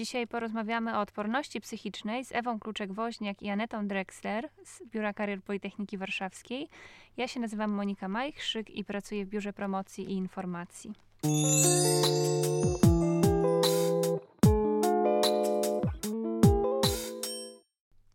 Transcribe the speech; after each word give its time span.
Dzisiaj 0.00 0.26
porozmawiamy 0.26 0.96
o 0.96 1.00
odporności 1.00 1.60
psychicznej 1.60 2.24
z 2.24 2.32
Ewą 2.32 2.58
Kluczek-Woźniak 2.58 3.42
i 3.42 3.50
Anetą 3.50 3.88
Drexler 3.88 4.48
z 4.64 4.82
Biura 4.86 5.12
Karier 5.12 5.42
Politechniki 5.42 5.98
Warszawskiej. 5.98 6.68
Ja 7.16 7.28
się 7.28 7.40
nazywam 7.40 7.70
Monika 7.70 8.08
Majchrzyk 8.08 8.70
i 8.70 8.84
pracuję 8.84 9.24
w 9.24 9.28
Biurze 9.28 9.52
Promocji 9.52 10.04
i 10.04 10.12
Informacji. 10.12 10.92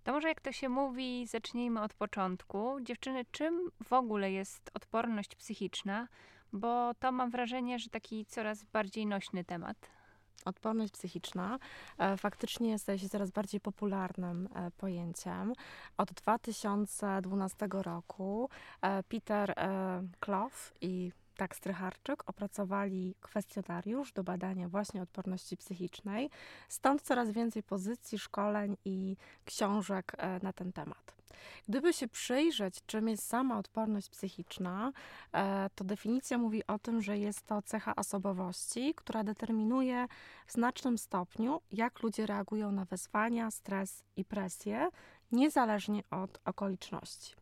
To 0.03 0.11
może 0.11 0.27
jak 0.27 0.41
to 0.41 0.51
się 0.51 0.69
mówi, 0.69 1.27
zacznijmy 1.27 1.81
od 1.81 1.93
początku. 1.93 2.77
Dziewczyny, 2.81 3.25
czym 3.31 3.71
w 3.83 3.93
ogóle 3.93 4.31
jest 4.31 4.71
odporność 4.73 5.35
psychiczna? 5.35 6.07
Bo 6.53 6.93
to 6.99 7.11
mam 7.11 7.29
wrażenie, 7.29 7.79
że 7.79 7.89
taki 7.89 8.25
coraz 8.25 8.63
bardziej 8.63 9.05
nośny 9.05 9.43
temat. 9.43 9.94
Odporność 10.45 10.93
psychiczna 10.93 11.59
e, 11.97 12.17
faktycznie 12.17 12.79
staje 12.79 12.99
się 12.99 13.09
coraz 13.09 13.31
bardziej 13.31 13.61
popularnym 13.61 14.49
e, 14.55 14.71
pojęciem. 14.71 15.53
Od 15.97 16.13
2012 16.13 17.67
roku 17.71 18.49
e, 18.81 19.03
Peter 19.03 19.55
Clough 20.19 20.73
i 20.81 21.11
tak 21.37 21.55
Strycharczyk 21.55 22.29
opracowali 22.29 23.15
kwestionariusz 23.21 24.13
do 24.13 24.23
badania 24.23 24.69
właśnie 24.69 25.01
odporności 25.01 25.57
psychicznej. 25.57 26.29
Stąd 26.69 27.01
coraz 27.01 27.31
więcej 27.31 27.63
pozycji, 27.63 28.19
szkoleń 28.19 28.77
i 28.85 29.17
książek 29.45 30.15
na 30.43 30.53
ten 30.53 30.73
temat. 30.73 31.15
Gdyby 31.67 31.93
się 31.93 32.07
przyjrzeć, 32.07 32.75
czym 32.85 33.07
jest 33.07 33.27
sama 33.27 33.57
odporność 33.57 34.09
psychiczna, 34.09 34.91
e, 35.33 35.69
to 35.75 35.83
definicja 35.83 36.37
mówi 36.37 36.67
o 36.67 36.79
tym, 36.79 37.01
że 37.01 37.17
jest 37.17 37.45
to 37.45 37.61
cecha 37.61 37.95
osobowości, 37.95 38.93
która 38.95 39.23
determinuje 39.23 40.07
w 40.47 40.51
znacznym 40.51 40.97
stopniu, 40.97 41.61
jak 41.71 42.03
ludzie 42.03 42.25
reagują 42.25 42.71
na 42.71 42.85
wezwania, 42.85 43.51
stres 43.51 44.03
i 44.15 44.25
presję, 44.25 44.89
niezależnie 45.31 46.03
od 46.11 46.39
okoliczności. 46.45 47.35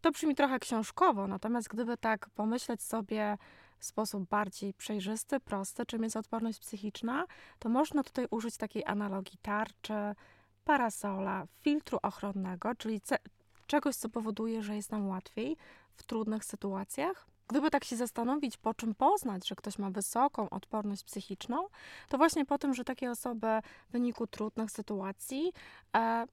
To 0.00 0.10
brzmi 0.10 0.34
trochę 0.34 0.58
książkowo, 0.58 1.26
natomiast 1.26 1.68
gdyby 1.68 1.96
tak 1.96 2.30
pomyśleć 2.30 2.82
sobie 2.82 3.38
w 3.78 3.84
sposób 3.84 4.28
bardziej 4.28 4.74
przejrzysty, 4.74 5.40
prosty, 5.40 5.86
czym 5.86 6.02
jest 6.02 6.16
odporność 6.16 6.58
psychiczna, 6.58 7.24
to 7.58 7.68
można 7.68 8.02
tutaj 8.02 8.26
użyć 8.30 8.56
takiej 8.56 8.84
analogii 8.84 9.38
tarczy, 9.42 10.14
parasola, 10.66 11.46
filtru 11.60 11.98
ochronnego, 12.02 12.74
czyli 12.74 13.00
czegoś, 13.66 13.96
co 13.96 14.08
powoduje, 14.08 14.62
że 14.62 14.76
jest 14.76 14.90
nam 14.90 15.08
łatwiej 15.08 15.56
w 15.94 16.02
trudnych 16.02 16.44
sytuacjach. 16.44 17.26
Gdyby 17.48 17.70
tak 17.70 17.84
się 17.84 17.96
zastanowić, 17.96 18.56
po 18.56 18.74
czym 18.74 18.94
poznać, 18.94 19.48
że 19.48 19.54
ktoś 19.54 19.78
ma 19.78 19.90
wysoką 19.90 20.50
odporność 20.50 21.04
psychiczną, 21.04 21.68
to 22.08 22.18
właśnie 22.18 22.44
po 22.44 22.58
tym, 22.58 22.74
że 22.74 22.84
takie 22.84 23.10
osoby 23.10 23.46
w 23.88 23.92
wyniku 23.92 24.26
trudnych 24.26 24.70
sytuacji 24.70 25.52
e, 25.96 26.26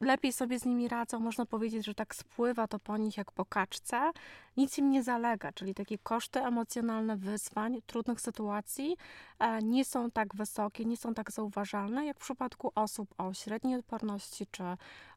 lepiej 0.00 0.32
sobie 0.32 0.58
z 0.58 0.64
nimi 0.64 0.88
radzą, 0.88 1.20
można 1.20 1.46
powiedzieć, 1.46 1.86
że 1.86 1.94
tak 1.94 2.14
spływa 2.14 2.68
to 2.68 2.78
po 2.78 2.96
nich 2.96 3.16
jak 3.16 3.32
po 3.32 3.44
kaczce, 3.44 4.10
nic 4.56 4.78
im 4.78 4.90
nie 4.90 5.02
zalega, 5.02 5.52
czyli 5.52 5.74
takie 5.74 5.98
koszty 5.98 6.40
emocjonalne 6.40 7.16
wyzwań, 7.16 7.82
trudnych 7.86 8.20
sytuacji 8.20 8.96
e, 9.38 9.62
nie 9.62 9.84
są 9.84 10.10
tak 10.10 10.34
wysokie, 10.34 10.84
nie 10.84 10.96
są 10.96 11.14
tak 11.14 11.30
zauważalne, 11.30 12.06
jak 12.06 12.16
w 12.16 12.20
przypadku 12.20 12.72
osób 12.74 13.14
o 13.18 13.34
średniej 13.34 13.74
odporności, 13.74 14.46
czy, 14.50 14.62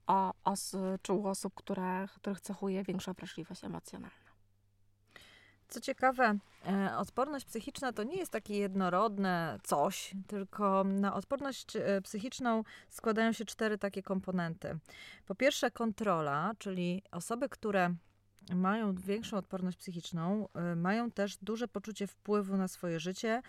o, 0.08 0.34
os, 0.44 0.76
czy 1.02 1.14
u 1.14 1.28
osób, 1.28 1.54
które, 1.56 2.08
których 2.16 2.42
cechuje 2.42 2.84
większa 2.84 3.14
wrażliwość 3.14 3.64
emocjonalna. 3.64 4.31
Co 5.72 5.82
ciekawe, 5.82 6.38
e, 6.68 6.98
odporność 6.98 7.46
psychiczna 7.46 7.94
to 7.94 8.04
nie 8.04 8.18
jest 8.18 8.32
takie 8.32 8.58
jednorodne 8.58 9.60
coś, 9.64 10.14
tylko 10.28 10.84
na 10.84 11.14
odporność 11.14 11.76
e, 11.76 12.02
psychiczną 12.02 12.64
składają 12.90 13.32
się 13.32 13.46
cztery 13.46 13.78
takie 13.78 14.04
komponenty. 14.04 14.80
Po 15.26 15.36
pierwsze, 15.36 15.72
kontrola, 15.72 16.52
czyli 16.58 17.04
osoby, 17.12 17.50
które 17.50 17.96
mają 18.56 18.96
większą 18.96 19.38
odporność 19.38 19.78
psychiczną, 19.78 20.48
e, 20.54 20.76
mają 20.76 21.12
też 21.12 21.38
duże 21.38 21.68
poczucie 21.68 22.08
wpływu 22.08 22.58
na 22.58 22.68
swoje 22.68 23.00
życie, 23.00 23.42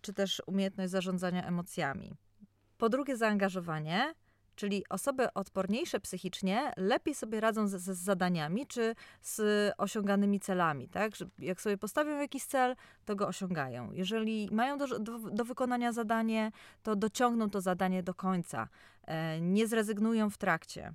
czy 0.00 0.12
też 0.12 0.42
umiejętność 0.46 0.90
zarządzania 0.90 1.46
emocjami. 1.46 2.12
Po 2.78 2.88
drugie, 2.88 3.16
zaangażowanie 3.16 4.14
Czyli 4.60 4.84
osoby 4.88 5.32
odporniejsze 5.34 6.00
psychicznie 6.00 6.72
lepiej 6.76 7.14
sobie 7.14 7.40
radzą 7.40 7.68
z, 7.68 7.80
z 7.80 7.98
zadaniami 7.98 8.66
czy 8.66 8.94
z 9.22 9.40
osiąganymi 9.78 10.40
celami. 10.40 10.88
Tak? 10.88 11.16
Że 11.16 11.26
jak 11.38 11.60
sobie 11.60 11.78
postawią 11.78 12.18
jakiś 12.18 12.44
cel, 12.44 12.76
to 13.04 13.16
go 13.16 13.28
osiągają. 13.28 13.92
Jeżeli 13.92 14.48
mają 14.52 14.78
do, 14.78 14.98
do, 14.98 15.18
do 15.18 15.44
wykonania 15.44 15.92
zadanie, 15.92 16.52
to 16.82 16.96
dociągną 16.96 17.50
to 17.50 17.60
zadanie 17.60 18.02
do 18.02 18.14
końca. 18.14 18.68
E, 19.06 19.40
nie 19.40 19.66
zrezygnują 19.66 20.30
w 20.30 20.38
trakcie. 20.38 20.92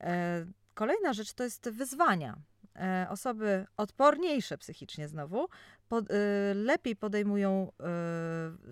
E, 0.00 0.46
kolejna 0.74 1.12
rzecz 1.12 1.32
to 1.32 1.44
jest 1.44 1.70
wyzwania. 1.70 2.36
E, 2.78 3.06
osoby 3.10 3.66
odporniejsze 3.76 4.58
psychicznie 4.58 5.08
znowu 5.08 5.48
pod, 5.88 6.10
y, 6.10 6.14
lepiej 6.54 6.96
podejmują 6.96 7.72
y, 7.72 7.84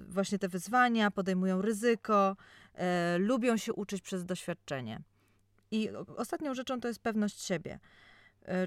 właśnie 0.08 0.38
te 0.38 0.48
wyzwania, 0.48 1.10
podejmują 1.10 1.62
ryzyko, 1.62 2.36
lubią 3.18 3.56
się 3.56 3.72
uczyć 3.72 4.02
przez 4.02 4.24
doświadczenie. 4.24 5.00
I 5.70 5.90
ostatnią 6.16 6.54
rzeczą 6.54 6.80
to 6.80 6.88
jest 6.88 7.00
pewność 7.00 7.42
siebie, 7.42 7.78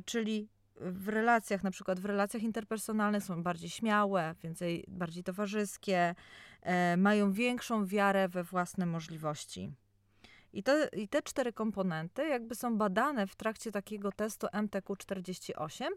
czyli 0.05 0.49
w 0.75 1.07
relacjach, 1.07 1.63
na 1.63 1.71
przykład 1.71 1.99
w 1.99 2.05
relacjach 2.05 2.43
interpersonalnych 2.43 3.23
są 3.23 3.43
bardziej 3.43 3.69
śmiałe, 3.69 4.35
więcej, 4.43 4.85
bardziej 4.87 5.23
towarzyskie, 5.23 6.15
mają 6.97 7.31
większą 7.31 7.85
wiarę 7.85 8.29
we 8.29 8.43
własne 8.43 8.85
możliwości. 8.85 9.71
I, 10.53 10.63
to, 10.63 10.89
I 10.93 11.07
te 11.07 11.21
cztery 11.21 11.53
komponenty 11.53 12.27
jakby 12.27 12.55
są 12.55 12.77
badane 12.77 13.27
w 13.27 13.35
trakcie 13.35 13.71
takiego 13.71 14.11
testu 14.11 14.47
MTQ48 14.47 15.87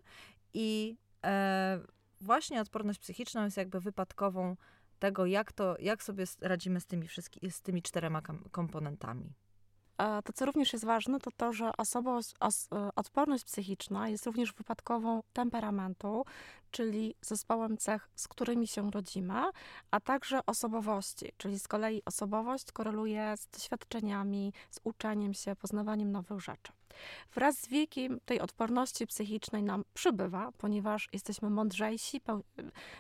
i 0.55 0.97
e, 1.25 1.81
właśnie 2.21 2.61
odporność 2.61 2.99
psychiczną 2.99 3.45
jest 3.45 3.57
jakby 3.57 3.81
wypadkową 3.81 4.57
tego, 4.99 5.27
jak, 5.27 5.53
to, 5.53 5.77
jak 5.79 6.03
sobie 6.03 6.25
radzimy 6.41 6.81
z 6.81 6.87
tymi, 6.87 7.09
wszystkimi, 7.09 7.53
z 7.53 7.63
tymi 7.63 7.83
czterema 7.83 8.23
komponentami. 8.51 9.33
To, 10.25 10.33
co 10.33 10.47
również 10.47 10.73
jest 10.73 10.85
ważne, 10.85 11.21
to 11.21 11.31
to, 11.37 11.53
że 11.53 11.77
osobowość, 11.77 12.35
os, 12.41 12.69
e, 12.73 12.89
odporność 12.97 13.45
psychiczna 13.45 14.09
jest 14.09 14.27
również 14.27 14.53
wypadkową 14.53 15.23
temperamentu, 15.33 16.25
czyli 16.71 17.15
zespołem 17.21 17.79
cech, 17.79 18.09
z 18.15 18.29
którymi 18.29 18.67
się 18.67 18.91
rodzimy, 18.91 19.35
a 19.91 20.01
także 20.01 20.47
osobowości, 20.47 21.33
czyli 21.37 21.59
z 21.59 21.69
kolei 21.69 22.03
osobowość 22.05 22.73
koreluje 22.73 23.35
z 23.37 23.47
doświadczeniami, 23.47 24.53
z 24.71 24.81
uczeniem 24.85 25.35
się, 25.35 25.57
poznawaniem 25.57 26.13
nowych 26.13 26.41
rzeczy. 26.41 26.73
Wraz 27.35 27.61
z 27.61 27.69
wiekiem 27.69 28.21
tej 28.25 28.41
odporności 28.41 29.07
psychicznej 29.07 29.63
nam 29.63 29.85
przybywa, 29.95 30.53
ponieważ 30.59 31.09
jesteśmy 31.13 31.51
mądrzejsi, 31.51 32.21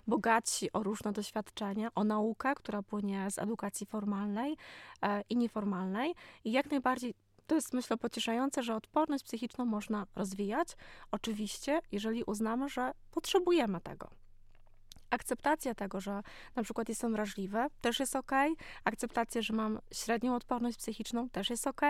bogatsi 0.06 0.72
o 0.72 0.82
różne 0.82 1.12
doświadczenia, 1.12 1.88
o 1.94 2.04
naukę, 2.04 2.54
która 2.54 2.82
płynie 2.82 3.30
z 3.30 3.38
edukacji 3.38 3.86
formalnej 3.86 4.56
e, 5.02 5.22
i 5.28 5.36
nieformalnej 5.36 6.14
i 6.44 6.52
jak 6.52 6.70
najbardziej 6.70 7.14
to 7.46 7.54
jest, 7.54 7.72
myślę, 7.72 7.96
pocieszające, 7.96 8.62
że 8.62 8.76
odporność 8.76 9.24
psychiczną 9.24 9.64
można 9.64 10.06
rozwijać, 10.16 10.76
oczywiście, 11.10 11.80
jeżeli 11.92 12.24
uznamy, 12.24 12.68
że 12.68 12.92
potrzebujemy 13.10 13.80
tego. 13.80 14.21
Akceptacja 15.12 15.74
tego, 15.74 16.00
że 16.00 16.22
na 16.56 16.62
przykład 16.62 16.88
jestem 16.88 17.12
wrażliwy, 17.12 17.58
też 17.80 18.00
jest 18.00 18.16
ok. 18.16 18.30
Akceptacja, 18.84 19.42
że 19.42 19.52
mam 19.52 19.78
średnią 19.92 20.34
odporność 20.36 20.78
psychiczną, 20.78 21.28
też 21.28 21.50
jest 21.50 21.66
ok. 21.66 21.80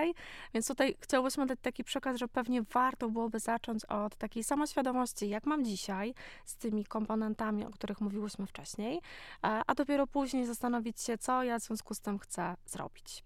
Więc 0.55 0.69
tutaj 0.69 0.97
chciałbyśmy 1.00 1.47
dać 1.47 1.59
taki 1.62 1.84
przekaz, 1.84 2.16
że 2.16 2.28
pewnie 2.28 2.62
warto 2.62 3.09
byłoby 3.09 3.41
zacząć 3.41 3.84
od 3.84 4.16
takiej 4.16 4.44
samoświadomości, 4.44 5.28
jak 5.28 5.47
mam 5.47 5.65
dzisiaj 5.65 6.15
z 6.44 6.56
tymi 6.56 6.84
komponentami, 6.84 7.65
o 7.66 7.71
których 7.71 8.00
mówiłyśmy 8.00 8.47
wcześniej, 8.47 9.00
a 9.43 9.75
dopiero 9.75 10.06
później 10.06 10.47
zastanowić 10.47 11.00
się, 11.00 11.19
co 11.19 11.43
ja 11.43 11.59
w 11.59 11.62
związku 11.62 11.94
z 11.94 12.00
tym 12.00 12.19
chcę 12.19 12.55
zrobić. 12.66 13.25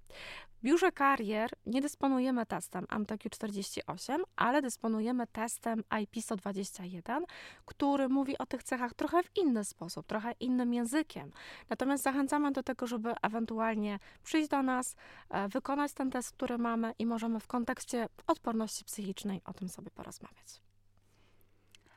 W 0.59 0.63
biurze 0.63 0.93
karier 0.93 1.51
nie 1.67 1.81
dysponujemy 1.81 2.47
testem 2.47 2.85
MTQ48, 2.85 4.23
ale 4.37 4.63
dysponujemy 4.63 5.27
testem 5.27 5.83
IP121, 5.83 7.23
który 7.67 8.09
mówi 8.09 8.39
o 8.39 8.47
tych 8.47 8.63
cechach 8.63 8.95
trochę 8.95 9.23
w 9.23 9.37
inny 9.37 9.65
sposób, 9.65 10.07
trochę 10.07 10.33
innym 10.41 10.75
językiem. 10.75 11.31
Natomiast 11.71 12.05
zachęcamy 12.05 12.53
do 12.53 12.63
tego, 12.63 12.87
żeby 12.87 13.15
ewentualnie 13.23 13.99
przyjść 14.23 14.49
do 14.49 14.63
nas, 14.63 14.97
e, 15.31 15.49
wykonać 15.49 15.93
ten 15.93 16.11
test, 16.11 16.33
który 16.33 16.59
mamy 16.59 16.93
i 16.99 17.07
możemy 17.07 17.41
w 17.41 17.47
kontekście 17.47 18.09
odporności 18.27 18.85
psychicznej 18.85 19.41
o 19.45 19.53
tym 19.53 19.69
sobie 19.69 19.91
porozmawiać. 19.91 20.61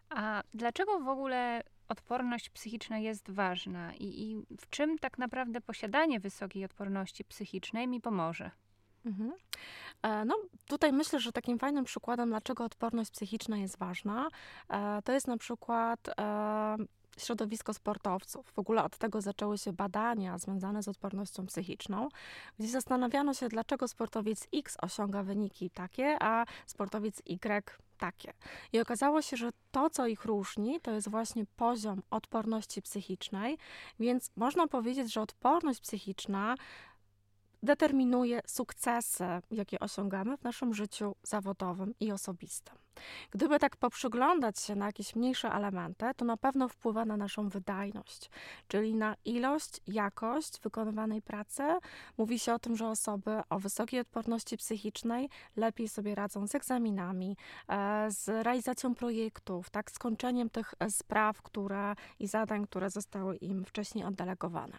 A 0.09 0.43
dlaczego 0.53 0.99
w 0.99 1.07
ogóle 1.07 1.63
odporność 1.89 2.49
psychiczna 2.49 2.97
jest 2.97 3.31
ważna 3.31 3.93
i, 3.93 4.21
i 4.21 4.55
w 4.57 4.69
czym 4.69 4.99
tak 4.99 5.17
naprawdę 5.17 5.61
posiadanie 5.61 6.19
wysokiej 6.19 6.65
odporności 6.65 7.23
psychicznej 7.25 7.87
mi 7.87 8.01
pomoże? 8.01 8.51
Mhm. 9.05 9.31
E, 10.01 10.25
no, 10.25 10.35
tutaj 10.67 10.93
myślę, 10.93 11.19
że 11.19 11.31
takim 11.31 11.59
fajnym 11.59 11.85
przykładem, 11.85 12.29
dlaczego 12.29 12.63
odporność 12.63 13.11
psychiczna 13.11 13.57
jest 13.57 13.77
ważna, 13.77 14.27
e, 14.69 15.01
to 15.01 15.11
jest 15.11 15.27
na 15.27 15.37
przykład 15.37 16.09
e, 16.09 16.75
środowisko 17.19 17.73
sportowców. 17.73 18.51
W 18.51 18.59
ogóle 18.59 18.83
od 18.83 18.97
tego 18.97 19.21
zaczęły 19.21 19.57
się 19.57 19.73
badania 19.73 20.37
związane 20.37 20.83
z 20.83 20.87
odpornością 20.87 21.45
psychiczną, 21.45 22.09
gdzie 22.59 22.67
zastanawiano 22.67 23.33
się, 23.33 23.49
dlaczego 23.49 23.87
sportowiec 23.87 24.47
X 24.53 24.77
osiąga 24.81 25.23
wyniki 25.23 25.69
takie, 25.69 26.17
a 26.21 26.45
sportowiec 26.65 27.21
Y 27.25 27.79
takie. 27.97 28.33
I 28.73 28.79
okazało 28.79 29.21
się, 29.21 29.37
że 29.37 29.49
to, 29.71 29.89
co 29.89 30.07
ich 30.07 30.25
różni, 30.25 30.79
to 30.81 30.91
jest 30.91 31.09
właśnie 31.09 31.45
poziom 31.55 32.01
odporności 32.09 32.81
psychicznej, 32.81 33.57
więc 33.99 34.31
można 34.35 34.67
powiedzieć, 34.67 35.13
że 35.13 35.21
odporność 35.21 35.81
psychiczna 35.81 36.55
determinuje 37.63 38.41
sukcesy, 38.47 39.25
jakie 39.51 39.79
osiągamy 39.79 40.37
w 40.37 40.43
naszym 40.43 40.73
życiu 40.73 41.15
zawodowym 41.23 41.93
i 41.99 42.11
osobistym. 42.11 42.75
Gdyby 43.31 43.59
tak 43.59 43.77
poprzyglądać 43.77 44.59
się 44.59 44.75
na 44.75 44.85
jakieś 44.85 45.15
mniejsze 45.15 45.51
elementy, 45.51 46.05
to 46.15 46.25
na 46.25 46.37
pewno 46.37 46.67
wpływa 46.67 47.05
na 47.05 47.17
naszą 47.17 47.49
wydajność, 47.49 48.29
czyli 48.67 48.95
na 48.95 49.15
ilość, 49.25 49.81
jakość 49.87 50.61
wykonywanej 50.61 51.21
pracy. 51.21 51.63
Mówi 52.17 52.39
się 52.39 52.53
o 52.53 52.59
tym, 52.59 52.75
że 52.75 52.87
osoby 52.87 53.41
o 53.49 53.59
wysokiej 53.59 53.99
odporności 53.99 54.57
psychicznej 54.57 55.29
lepiej 55.55 55.87
sobie 55.87 56.15
radzą 56.15 56.47
z 56.47 56.55
egzaminami, 56.55 57.37
e, 57.67 58.11
z 58.11 58.27
realizacją 58.43 58.95
projektów, 58.95 59.69
tak, 59.69 59.91
z 59.91 59.99
kończeniem 59.99 60.49
tych 60.49 60.73
e, 60.79 60.91
spraw 60.91 61.41
które, 61.41 61.95
i 62.19 62.27
zadań, 62.27 62.67
które 62.67 62.89
zostały 62.89 63.35
im 63.35 63.65
wcześniej 63.65 64.05
oddelegowane. 64.05 64.77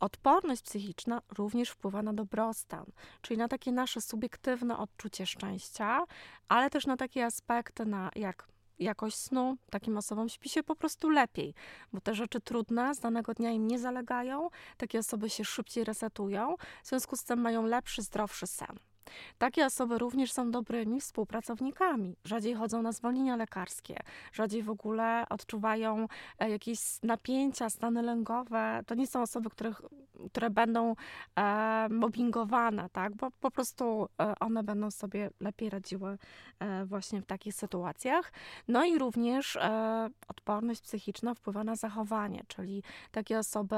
Odporność 0.00 0.62
psychiczna 0.62 1.20
również 1.38 1.70
wpływa 1.70 2.02
na 2.02 2.12
dobrostan, 2.12 2.84
czyli 3.22 3.38
na 3.38 3.48
takie 3.48 3.72
nasze 3.72 4.00
subiektywne 4.00 4.78
odczucie 4.78 5.26
szczęścia, 5.26 6.04
ale 6.48 6.70
też 6.70 6.86
na 6.86 6.96
takie 6.96 7.24
aspekty, 7.24 7.49
na 7.86 8.10
jak 8.16 8.48
jakość 8.78 9.16
snu, 9.16 9.56
takim 9.70 9.96
osobom 9.96 10.28
śpi 10.28 10.48
się 10.48 10.62
po 10.62 10.76
prostu 10.76 11.10
lepiej, 11.10 11.54
bo 11.92 12.00
te 12.00 12.14
rzeczy 12.14 12.40
trudne 12.40 12.94
z 12.94 13.00
danego 13.00 13.34
dnia 13.34 13.50
im 13.50 13.66
nie 13.66 13.78
zalegają, 13.78 14.48
takie 14.76 14.98
osoby 14.98 15.30
się 15.30 15.44
szybciej 15.44 15.84
resetują, 15.84 16.56
w 16.82 16.88
związku 16.88 17.16
z 17.16 17.24
tym 17.24 17.40
mają 17.40 17.66
lepszy, 17.66 18.02
zdrowszy 18.02 18.46
sen. 18.46 18.89
Takie 19.38 19.66
osoby 19.66 19.98
również 19.98 20.32
są 20.32 20.50
dobrymi 20.50 21.00
współpracownikami. 21.00 22.16
Rzadziej 22.24 22.54
chodzą 22.54 22.82
na 22.82 22.92
zwolnienia 22.92 23.36
lekarskie, 23.36 23.96
rzadziej 24.32 24.62
w 24.62 24.70
ogóle 24.70 25.26
odczuwają 25.30 26.06
e, 26.38 26.50
jakieś 26.50 26.78
napięcia, 27.02 27.70
stany 27.70 28.02
lękowe. 28.02 28.80
To 28.86 28.94
nie 28.94 29.06
są 29.06 29.22
osoby, 29.22 29.50
których, 29.50 29.82
które 30.30 30.50
będą 30.50 30.94
e, 31.36 31.88
mobbingowane, 31.90 32.88
tak? 32.92 33.14
bo 33.14 33.30
po 33.30 33.50
prostu 33.50 34.08
e, 34.20 34.34
one 34.40 34.62
będą 34.62 34.90
sobie 34.90 35.30
lepiej 35.40 35.70
radziły 35.70 36.18
e, 36.58 36.84
właśnie 36.84 37.22
w 37.22 37.26
takich 37.26 37.54
sytuacjach. 37.54 38.32
No 38.68 38.84
i 38.84 38.98
również 38.98 39.56
e, 39.56 40.10
odporność 40.28 40.80
psychiczna 40.80 41.34
wpływa 41.34 41.64
na 41.64 41.76
zachowanie, 41.76 42.42
czyli 42.48 42.82
takie 43.10 43.38
osoby 43.38 43.76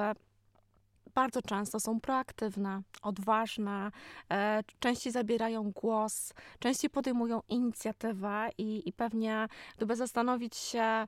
bardzo 1.15 1.43
często 1.43 1.81
są 1.81 2.01
proaktywne, 2.01 2.83
odważne, 3.03 3.91
e, 4.31 4.63
częściej 4.79 5.13
zabierają 5.13 5.71
głos, 5.71 6.35
częściej 6.59 6.91
podejmują 6.91 7.43
inicjatywę 7.49 8.51
i, 8.59 8.89
i 8.89 8.93
pewnie, 8.93 9.49
gdyby 9.77 9.97
zastanowić 9.97 10.57
się, 10.57 10.83
e, 10.83 11.07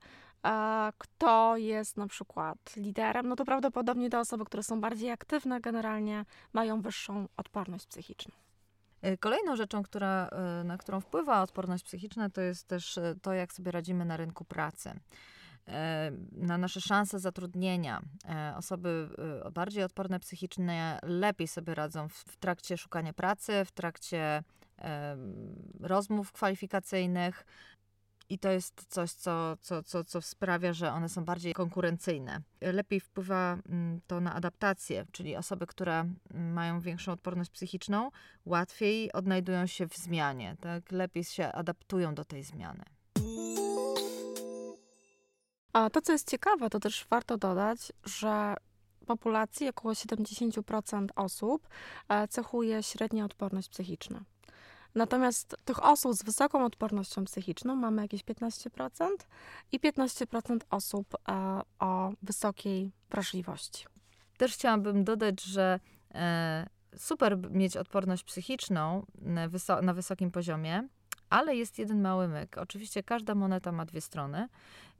kto 0.98 1.56
jest 1.56 1.96
na 1.96 2.06
przykład 2.06 2.76
liderem, 2.76 3.28
no 3.28 3.36
to 3.36 3.44
prawdopodobnie 3.44 4.10
te 4.10 4.20
osoby, 4.20 4.44
które 4.44 4.62
są 4.62 4.80
bardziej 4.80 5.10
aktywne, 5.10 5.60
generalnie 5.60 6.24
mają 6.52 6.80
wyższą 6.80 7.28
odporność 7.36 7.86
psychiczną. 7.86 8.34
E, 9.02 9.16
kolejną 9.16 9.56
rzeczą, 9.56 9.82
która, 9.82 10.28
e, 10.28 10.64
na 10.64 10.78
którą 10.78 11.00
wpływa 11.00 11.42
odporność 11.42 11.84
psychiczna, 11.84 12.30
to 12.30 12.40
jest 12.40 12.68
też 12.68 12.98
to, 13.22 13.32
jak 13.32 13.52
sobie 13.52 13.70
radzimy 13.70 14.04
na 14.04 14.16
rynku 14.16 14.44
pracy. 14.44 15.00
E, 15.68 16.12
na 16.32 16.58
nasze 16.58 16.80
szanse 16.80 17.18
zatrudnienia. 17.18 18.02
E, 18.28 18.54
osoby 18.56 19.08
e, 19.46 19.50
bardziej 19.50 19.84
odporne 19.84 20.20
psychicznie 20.20 20.98
lepiej 21.02 21.48
sobie 21.48 21.74
radzą 21.74 22.08
w 22.08 22.36
trakcie 22.36 22.78
szukania 22.78 23.12
pracy, 23.12 23.64
w 23.64 23.72
trakcie 23.72 24.42
rozmów 25.80 26.32
kwalifikacyjnych. 26.32 27.44
I 28.28 28.38
to 28.38 28.50
jest 28.50 28.86
coś, 28.88 29.12
co, 29.12 29.56
co, 29.60 29.82
co, 29.82 30.04
co 30.04 30.22
sprawia, 30.22 30.72
że 30.72 30.92
one 30.92 31.08
są 31.08 31.24
bardziej 31.24 31.54
konkurencyjne. 31.54 32.40
Lepiej 32.60 33.00
wpływa 33.00 33.58
mm, 33.68 34.00
to 34.06 34.20
na 34.20 34.34
adaptację, 34.34 35.06
czyli 35.12 35.36
osoby, 35.36 35.66
które 35.66 36.04
mają 36.30 36.80
większą 36.80 37.12
odporność 37.12 37.50
psychiczną, 37.50 38.10
łatwiej 38.44 39.12
odnajdują 39.12 39.66
się 39.66 39.88
w 39.88 39.96
zmianie, 39.96 40.56
tak? 40.60 40.92
lepiej 40.92 41.24
się 41.24 41.52
adaptują 41.52 42.14
do 42.14 42.24
tej 42.24 42.42
zmiany. 42.42 42.84
A 45.74 45.90
to, 45.90 46.02
co 46.02 46.12
jest 46.12 46.30
ciekawe, 46.30 46.70
to 46.70 46.80
też 46.80 47.06
warto 47.10 47.36
dodać, 47.36 47.92
że 48.04 48.54
populacji 49.06 49.68
około 49.68 49.94
70% 49.94 51.06
osób 51.16 51.68
e, 52.08 52.28
cechuje 52.28 52.82
średnia 52.82 53.24
odporność 53.24 53.68
psychiczna. 53.68 54.20
Natomiast 54.94 55.56
tych 55.64 55.84
osób 55.84 56.14
z 56.14 56.22
wysoką 56.22 56.64
odpornością 56.64 57.24
psychiczną 57.24 57.76
mamy 57.76 58.02
jakieś 58.02 58.24
15% 58.24 59.08
i 59.72 59.80
15% 59.80 60.58
osób 60.70 61.14
e, 61.28 61.60
o 61.78 62.12
wysokiej 62.22 62.92
wrażliwości. 63.10 63.86
Też 64.36 64.54
chciałabym 64.54 65.04
dodać, 65.04 65.42
że 65.42 65.80
e, 66.14 66.66
super 66.96 67.50
mieć 67.50 67.76
odporność 67.76 68.24
psychiczną 68.24 69.06
na 69.82 69.94
wysokim 69.94 70.30
poziomie, 70.30 70.88
ale 71.30 71.56
jest 71.56 71.78
jeden 71.78 72.02
mały 72.02 72.28
myk. 72.28 72.58
Oczywiście 72.58 73.02
każda 73.02 73.34
moneta 73.34 73.72
ma 73.72 73.84
dwie 73.84 74.00
strony 74.00 74.48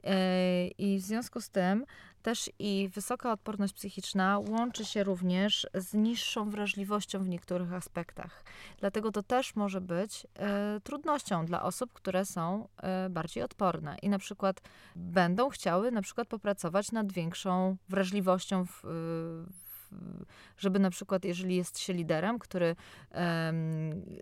e, 0.03 0.67
i 0.67 0.97
w 0.99 1.01
związku 1.01 1.41
z 1.41 1.49
tym 1.49 1.85
też 2.25 2.51
i 2.59 2.89
wysoka 2.93 3.31
odporność 3.31 3.73
psychiczna 3.73 4.39
łączy 4.39 4.85
się 4.85 5.03
również 5.03 5.67
z 5.73 5.93
niższą 5.93 6.49
wrażliwością 6.49 7.23
w 7.23 7.29
niektórych 7.29 7.73
aspektach. 7.73 8.43
Dlatego 8.79 9.11
to 9.11 9.23
też 9.23 9.55
może 9.55 9.81
być 9.81 10.27
e, 10.35 10.79
trudnością 10.83 11.45
dla 11.45 11.63
osób, 11.63 11.93
które 11.93 12.25
są 12.25 12.67
e, 12.77 13.09
bardziej 13.09 13.43
odporne 13.43 13.97
i 14.01 14.09
na 14.09 14.19
przykład 14.19 14.61
będą 14.95 15.49
chciały 15.49 15.91
na 15.91 16.01
przykład 16.01 16.27
popracować 16.27 16.91
nad 16.91 17.11
większą 17.11 17.77
wrażliwością 17.89 18.65
w, 18.65 18.83
żeby 20.57 20.79
na 20.79 20.89
przykład, 20.89 21.25
jeżeli 21.25 21.55
jest 21.55 21.79
się 21.79 21.93
liderem, 21.93 22.39
który 22.39 22.75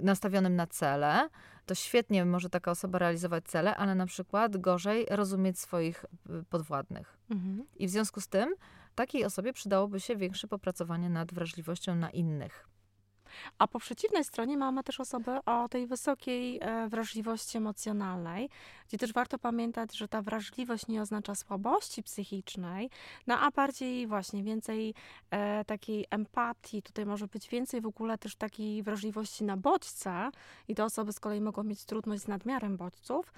nastawionym 0.02 0.56
na 0.56 0.68
cele, 0.68 1.30
to 1.66 1.76
świetnie 1.76 2.26
może 2.26 2.50
taka 2.50 2.72
osoba 2.72 3.00
realizować 3.00 3.46
cele, 3.46 3.76
ale 3.76 3.96
na 3.96 4.06
przykład 4.06 4.58
gorzej 4.58 5.06
rozumieć 5.10 5.60
swoich 5.60 6.06
y, 6.06 6.44
podwładnych. 6.50 7.18
Mhm. 7.30 7.66
I 7.76 7.88
w 7.88 7.90
związku 7.90 8.22
z 8.22 8.28
tym 8.28 8.56
takiej 8.96 9.26
osobie 9.26 9.54
przydałoby 9.54 10.00
się 10.00 10.16
większe 10.16 10.48
popracowanie 10.48 11.10
nad 11.10 11.34
wrażliwością 11.34 11.96
na 11.96 12.10
innych. 12.10 12.68
A 13.60 13.68
po 13.68 13.80
przeciwnej 13.80 14.24
stronie 14.24 14.58
mamy 14.58 14.84
też 14.84 15.00
osoby 15.00 15.32
o 15.46 15.70
tej 15.70 15.88
wysokiej 15.88 16.60
e, 16.62 16.88
wrażliwości 16.90 17.58
emocjonalnej, 17.58 18.50
gdzie 18.88 18.98
też 18.98 19.14
warto 19.14 19.40
pamiętać, 19.40 19.98
że 19.98 20.08
ta 20.08 20.22
wrażliwość 20.22 20.88
nie 20.88 21.02
oznacza 21.02 21.36
słabości 21.36 22.04
psychicznej, 22.04 22.90
no 23.28 23.40
a 23.40 23.52
bardziej 23.52 24.08
właśnie 24.08 24.44
więcej 24.44 24.94
e, 25.32 25.66
takiej 25.66 26.06
empatii, 26.10 26.82
tutaj 26.82 27.06
może 27.06 27.28
być 27.28 27.50
więcej 27.50 27.82
w 27.82 27.86
ogóle 27.86 28.18
też 28.18 28.36
takiej 28.36 28.84
wrażliwości 28.84 29.44
na 29.44 29.58
bodźce 29.58 30.30
i 30.68 30.76
te 30.76 30.86
osoby 30.86 31.14
z 31.14 31.20
kolei 31.20 31.42
mogą 31.42 31.64
mieć 31.64 31.86
trudność 31.86 32.24
z 32.24 32.28
nadmiarem 32.28 32.78
bodźców, 32.78 33.34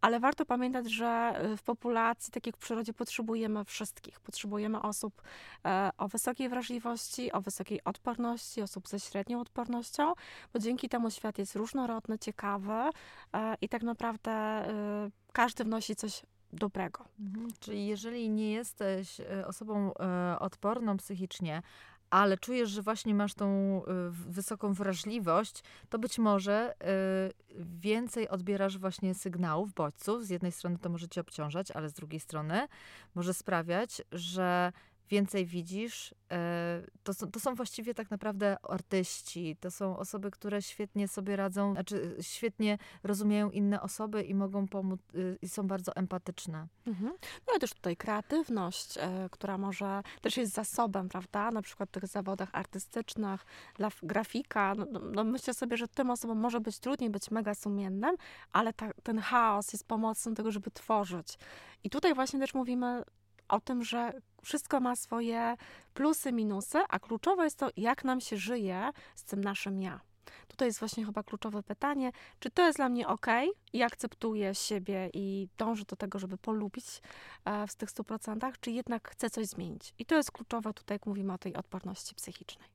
ale 0.00 0.20
warto 0.20 0.46
pamiętać, 0.46 0.90
że 0.90 1.40
y, 1.52 1.56
w 1.56 1.62
populacji, 1.62 2.32
tak 2.32 2.46
jak 2.46 2.56
w 2.56 2.58
przyrodzie, 2.58 2.92
potrzebujemy 2.92 3.64
wszystkich. 3.64 4.20
Potrzebujemy 4.20 4.82
osób 4.82 5.22
e, 5.64 5.90
o 5.98 6.08
wysokiej 6.08 6.48
wrażliwości, 6.48 7.32
o 7.32 7.40
wysokiej 7.40 7.84
odporności, 7.84 8.62
osób 8.62 8.88
ze 8.88 9.00
średnią 9.00 9.40
odpornością, 9.40 10.12
bo 10.52 10.58
dzięki 10.58 10.88
temu 10.88 11.10
świat 11.10 11.38
jest 11.38 11.56
różnorodny, 11.56 12.18
ciekawy 12.18 12.72
e, 12.72 13.56
i 13.60 13.68
tak 13.68 13.82
naprawdę 13.82 14.30
e, 14.30 15.10
każdy 15.32 15.64
wnosi 15.64 15.96
coś 15.96 16.22
dobrego. 16.52 17.04
Mhm. 17.20 17.48
Czyli 17.60 17.86
jeżeli 17.86 18.30
nie 18.30 18.52
jesteś 18.52 19.20
e, 19.20 19.46
osobą 19.46 19.92
e, 19.94 20.38
odporną 20.38 20.96
psychicznie, 20.96 21.62
ale 22.10 22.38
czujesz, 22.38 22.70
że 22.70 22.82
właśnie 22.82 23.14
masz 23.14 23.34
tą 23.34 23.80
y, 23.82 24.10
wysoką 24.10 24.72
wrażliwość, 24.72 25.62
to 25.88 25.98
być 25.98 26.18
może 26.18 26.74
y, 26.74 27.64
więcej 27.64 28.28
odbierasz 28.28 28.78
właśnie 28.78 29.14
sygnałów, 29.14 29.74
bodźców. 29.74 30.24
Z 30.24 30.30
jednej 30.30 30.52
strony 30.52 30.78
to 30.78 30.88
może 30.88 31.08
cię 31.08 31.20
obciążać, 31.20 31.70
ale 31.70 31.88
z 31.88 31.92
drugiej 31.92 32.20
strony 32.20 32.68
może 33.14 33.34
sprawiać, 33.34 34.02
że 34.12 34.72
więcej 35.10 35.46
widzisz. 35.46 36.14
E, 36.32 36.82
to 37.02 37.14
są, 37.14 37.30
to 37.30 37.40
są 37.40 37.54
właściwie 37.54 37.94
tak 37.94 38.10
naprawdę 38.10 38.56
artyści, 38.62 39.56
to 39.60 39.70
są 39.70 39.96
osoby, 39.96 40.30
które 40.30 40.62
świetnie 40.62 41.08
sobie 41.08 41.36
radzą, 41.36 41.72
znaczy 41.72 42.16
świetnie 42.20 42.78
rozumieją 43.02 43.50
inne 43.50 43.82
osoby 43.82 44.22
i 44.22 44.34
mogą 44.34 44.68
pomóc, 44.68 45.00
y, 45.14 45.38
i 45.42 45.48
są 45.48 45.66
bardzo 45.66 45.96
empatyczne. 45.96 46.66
Mhm. 46.86 47.12
No 47.46 47.56
i 47.56 47.60
też 47.60 47.74
tutaj 47.74 47.96
kreatywność, 47.96 48.98
e, 48.98 49.28
która 49.30 49.58
może 49.58 50.02
też 50.20 50.36
jest 50.36 50.52
zasobem, 50.52 51.08
prawda? 51.08 51.50
Na 51.50 51.62
przykład 51.62 51.88
w 51.88 51.92
tych 51.92 52.06
zawodach 52.06 52.48
artystycznych, 52.52 53.44
dla 53.74 53.88
grafika. 54.02 54.74
No, 54.74 54.86
no, 54.90 55.00
no 55.00 55.24
myślę 55.24 55.54
sobie, 55.54 55.76
że 55.76 55.88
tym 55.88 56.10
osobom 56.10 56.38
może 56.38 56.60
być 56.60 56.78
trudniej 56.78 57.10
być 57.10 57.30
mega 57.30 57.54
sumiennym, 57.54 58.16
ale 58.52 58.72
ta, 58.72 58.92
ten 59.02 59.18
chaos 59.18 59.72
jest 59.72 59.86
pomocny 59.86 60.32
do 60.32 60.36
tego, 60.36 60.52
żeby 60.52 60.70
tworzyć. 60.70 61.38
I 61.84 61.90
tutaj 61.90 62.14
właśnie 62.14 62.40
też 62.40 62.54
mówimy 62.54 63.02
o 63.48 63.60
tym, 63.60 63.84
że 63.84 64.12
wszystko 64.42 64.80
ma 64.80 64.96
swoje 64.96 65.56
plusy, 65.94 66.32
minusy, 66.32 66.78
a 66.88 66.98
kluczowe 66.98 67.44
jest 67.44 67.58
to, 67.58 67.68
jak 67.76 68.04
nam 68.04 68.20
się 68.20 68.36
żyje 68.36 68.90
z 69.14 69.24
tym 69.24 69.44
naszym 69.44 69.82
ja. 69.82 70.00
Tutaj 70.48 70.68
jest 70.68 70.78
właśnie 70.78 71.04
chyba 71.04 71.22
kluczowe 71.22 71.62
pytanie, 71.62 72.12
czy 72.40 72.50
to 72.50 72.66
jest 72.66 72.78
dla 72.78 72.88
mnie 72.88 73.08
ok 73.08 73.26
i 73.72 73.82
akceptuję 73.82 74.54
siebie 74.54 75.10
i 75.14 75.48
dążę 75.58 75.84
do 75.84 75.96
tego, 75.96 76.18
żeby 76.18 76.38
polubić 76.38 77.02
e, 77.44 77.66
w 77.66 77.74
tych 77.74 77.90
100%, 77.90 78.52
czy 78.60 78.70
jednak 78.70 79.10
chcę 79.10 79.30
coś 79.30 79.46
zmienić. 79.46 79.94
I 79.98 80.06
to 80.06 80.14
jest 80.14 80.32
kluczowe 80.32 80.74
tutaj, 80.74 80.94
jak 80.94 81.06
mówimy 81.06 81.32
o 81.32 81.38
tej 81.38 81.54
odporności 81.54 82.14
psychicznej. 82.14 82.68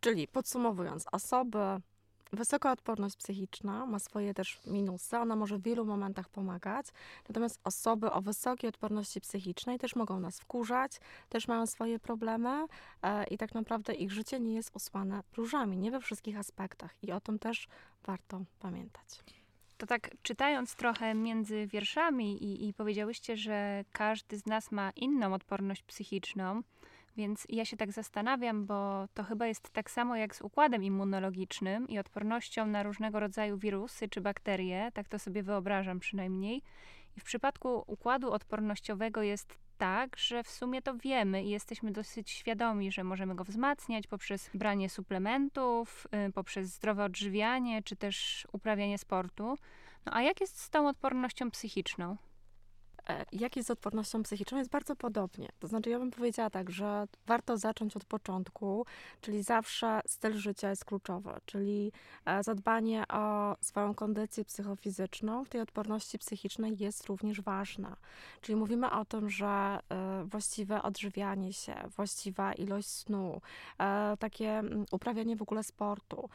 Czyli 0.00 0.28
podsumowując, 0.28 1.04
osoby 1.12 1.58
Wysoka 2.32 2.72
odporność 2.72 3.16
psychiczna 3.16 3.86
ma 3.86 3.98
swoje 3.98 4.34
też 4.34 4.60
minusy. 4.66 5.18
Ona 5.18 5.36
może 5.36 5.58
w 5.58 5.62
wielu 5.62 5.84
momentach 5.84 6.28
pomagać. 6.28 6.86
Natomiast 7.28 7.60
osoby 7.64 8.12
o 8.12 8.20
wysokiej 8.20 8.68
odporności 8.68 9.20
psychicznej 9.20 9.78
też 9.78 9.96
mogą 9.96 10.20
nas 10.20 10.40
wkurzać, 10.40 10.92
też 11.28 11.48
mają 11.48 11.66
swoje 11.66 11.98
problemy 11.98 12.66
e, 13.02 13.24
i 13.24 13.38
tak 13.38 13.54
naprawdę 13.54 13.94
ich 13.94 14.12
życie 14.12 14.40
nie 14.40 14.54
jest 14.54 14.76
usłane 14.76 15.22
różami, 15.36 15.76
nie 15.76 15.90
we 15.90 16.00
wszystkich 16.00 16.38
aspektach. 16.38 16.94
I 17.02 17.12
o 17.12 17.20
tym 17.20 17.38
też 17.38 17.68
warto 18.04 18.40
pamiętać. 18.60 19.22
To 19.78 19.86
tak 19.86 20.10
czytając 20.22 20.74
trochę 20.74 21.14
między 21.14 21.66
wierszami 21.66 22.44
i, 22.44 22.68
i 22.68 22.74
powiedziałyście, 22.74 23.36
że 23.36 23.84
każdy 23.92 24.38
z 24.38 24.46
nas 24.46 24.72
ma 24.72 24.90
inną 24.90 25.34
odporność 25.34 25.82
psychiczną. 25.82 26.62
Więc 27.16 27.46
ja 27.48 27.64
się 27.64 27.76
tak 27.76 27.92
zastanawiam, 27.92 28.66
bo 28.66 29.08
to 29.14 29.24
chyba 29.24 29.46
jest 29.46 29.70
tak 29.70 29.90
samo 29.90 30.16
jak 30.16 30.36
z 30.36 30.40
układem 30.40 30.84
immunologicznym 30.84 31.88
i 31.88 31.98
odpornością 31.98 32.66
na 32.66 32.82
różnego 32.82 33.20
rodzaju 33.20 33.58
wirusy 33.58 34.08
czy 34.08 34.20
bakterie, 34.20 34.90
tak 34.94 35.08
to 35.08 35.18
sobie 35.18 35.42
wyobrażam 35.42 36.00
przynajmniej. 36.00 36.62
I 37.16 37.20
w 37.20 37.24
przypadku 37.24 37.84
układu 37.86 38.32
odpornościowego 38.32 39.22
jest 39.22 39.58
tak, 39.78 40.16
że 40.18 40.42
w 40.42 40.50
sumie 40.50 40.82
to 40.82 40.96
wiemy 40.96 41.44
i 41.44 41.50
jesteśmy 41.50 41.92
dosyć 41.92 42.30
świadomi, 42.30 42.92
że 42.92 43.04
możemy 43.04 43.34
go 43.34 43.44
wzmacniać 43.44 44.06
poprzez 44.06 44.50
branie 44.54 44.88
suplementów, 44.88 46.06
y, 46.28 46.32
poprzez 46.32 46.68
zdrowe 46.68 47.04
odżywianie 47.04 47.82
czy 47.82 47.96
też 47.96 48.46
uprawianie 48.52 48.98
sportu. 48.98 49.54
No 50.06 50.12
a 50.14 50.22
jak 50.22 50.40
jest 50.40 50.60
z 50.60 50.70
tą 50.70 50.88
odpornością 50.88 51.50
psychiczną? 51.50 52.16
E, 53.08 53.24
jak 53.32 53.56
jest 53.56 53.66
z 53.66 53.70
odpornością 53.70 54.22
psychiczną? 54.22 54.58
Jest 54.58 54.70
bardzo 54.70 54.96
podobnie. 54.96 55.48
To 55.60 55.68
znaczy, 55.68 55.90
ja 55.90 55.98
bym 55.98 56.10
powiedziała 56.10 56.50
tak, 56.50 56.70
że 56.70 57.06
warto 57.26 57.56
zacząć 57.56 57.96
od 57.96 58.04
początku, 58.04 58.86
czyli 59.20 59.42
zawsze 59.42 60.00
styl 60.06 60.32
życia 60.32 60.70
jest 60.70 60.84
kluczowy, 60.84 61.30
czyli 61.46 61.92
e, 62.24 62.42
zadbanie 62.42 63.04
o 63.08 63.56
swoją 63.60 63.94
kondycję 63.94 64.44
psychofizyczną 64.44 65.44
w 65.44 65.48
tej 65.48 65.60
odporności 65.60 66.18
psychicznej 66.18 66.78
jest 66.78 67.06
również 67.06 67.40
ważna. 67.40 67.96
Czyli 68.40 68.56
mówimy 68.56 68.90
o 68.90 69.04
tym, 69.04 69.30
że 69.30 69.46
e, 69.46 69.78
właściwe 70.24 70.82
odżywianie 70.82 71.52
się, 71.52 71.74
właściwa 71.96 72.52
ilość 72.52 72.88
snu, 72.88 73.40
takie 74.18 74.62
uprawianie 74.90 75.36
w 75.36 75.42
ogóle 75.42 75.62
sportu, 75.62 76.28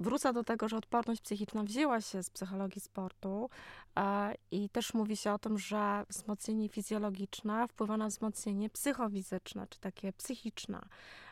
wrócę 0.00 0.32
do 0.32 0.44
tego, 0.44 0.68
że 0.68 0.76
odporność 0.76 1.20
psychiczna 1.20 1.62
wzięła 1.62 2.00
się 2.00 2.22
z 2.22 2.30
psychologii 2.30 2.80
sportu 2.80 3.50
e, 3.96 4.34
i 4.50 4.68
też 4.68 4.94
mówi 4.94 5.16
się 5.16 5.32
o 5.32 5.38
tym, 5.38 5.58
że 5.58 6.06
wzmocnienie 6.08 6.68
fizjologiczne 6.68 7.68
wpływa 7.68 7.96
na 7.96 8.08
wzmocnienie 8.08 8.70
psychofizyczne, 8.70 9.66
czy 9.70 9.80
takie 9.80 10.12
psychiczne. 10.12 10.80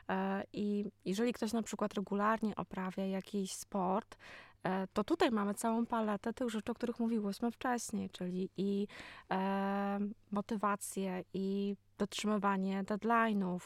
E, 0.08 0.44
I 0.52 0.84
jeżeli 1.04 1.32
ktoś 1.32 1.52
na 1.52 1.62
przykład 1.62 1.94
regularnie 1.94 2.56
oprawia 2.56 3.06
jakiś 3.06 3.52
sport, 3.52 4.16
e, 4.64 4.86
to 4.92 5.04
tutaj 5.04 5.30
mamy 5.30 5.54
całą 5.54 5.86
paletę 5.86 6.32
tych 6.32 6.50
rzeczy, 6.50 6.72
o 6.72 6.74
których 6.74 7.00
mówiłyśmy 7.00 7.50
wcześniej, 7.50 8.10
czyli 8.10 8.48
i 8.56 8.86
motywację, 10.30 11.24
i 11.34 11.76
dotrzymywanie 12.02 12.84
deadline'ów 12.84 13.60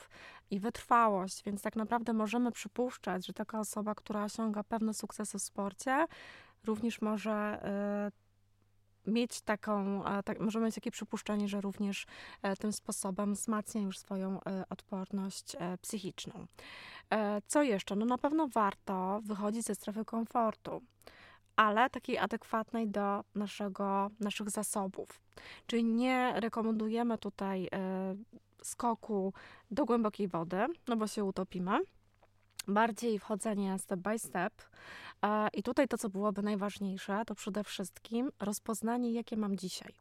i 0.51 0.61
wytrwałość, 0.61 1.43
więc 1.45 1.63
tak 1.63 1.77
naprawdę 1.77 2.13
możemy 2.13 2.53
przypuszczać, 2.53 3.27
że 3.27 3.33
taka 3.33 3.61
osoba, 3.61 3.95
która 3.95 4.25
osiąga 4.25 4.65
pewne 4.65 4.95
sukcesy 4.95 5.39
w 5.39 5.43
sporcie, 5.43 6.07
również 6.65 7.01
może 7.01 7.61
y, 8.09 8.27
mieć 9.07 9.41
taką, 9.41 10.03
tak, 10.25 10.41
może 10.41 10.61
mieć 10.61 10.75
takie 10.75 10.91
przypuszczenie, 10.91 11.49
że 11.49 11.61
również 11.61 12.07
e, 12.43 12.57
tym 12.57 12.73
sposobem 12.73 13.35
wzmacnia 13.35 13.81
już 13.81 13.99
swoją 13.99 14.41
e, 14.41 14.65
odporność 14.69 15.57
e, 15.59 15.79
psychiczną. 15.79 16.47
Co 17.47 17.63
jeszcze? 17.63 17.97
No 17.97 18.07
na 18.07 18.19
pewno 18.19 18.49
warto 18.49 19.21
wychodzić 19.25 19.65
ze 19.65 19.75
strefy 19.75 20.05
komfortu 20.05 20.83
ale 21.57 21.91
takiej 21.91 22.19
adekwatnej 22.19 22.89
do 22.89 23.25
naszego, 23.35 24.11
naszych 24.21 24.51
zasobów. 24.51 25.21
Czyli 25.67 25.85
nie 25.85 26.33
rekomendujemy 26.37 27.19
tutaj 27.19 27.65
y, 27.65 27.69
skoku 28.63 29.33
do 29.71 29.85
głębokiej 29.85 30.29
wody, 30.29 30.67
no 30.89 30.97
bo 30.97 31.07
się 31.07 31.25
utopimy. 31.25 31.79
Bardziej 32.69 33.19
wchodzenie 33.19 33.79
step 33.79 34.01
by 34.01 34.19
step. 34.19 34.53
I 35.53 35.63
tutaj 35.63 35.89
to, 35.89 35.99
co 35.99 36.09
byłoby 36.09 36.43
najważniejsze, 36.43 37.23
to 37.27 37.35
przede 37.35 37.65
wszystkim 37.65 38.31
rozpoznanie, 38.41 39.13
jakie 39.13 39.37
mam 39.37 39.57
dzisiaj. 39.57 39.95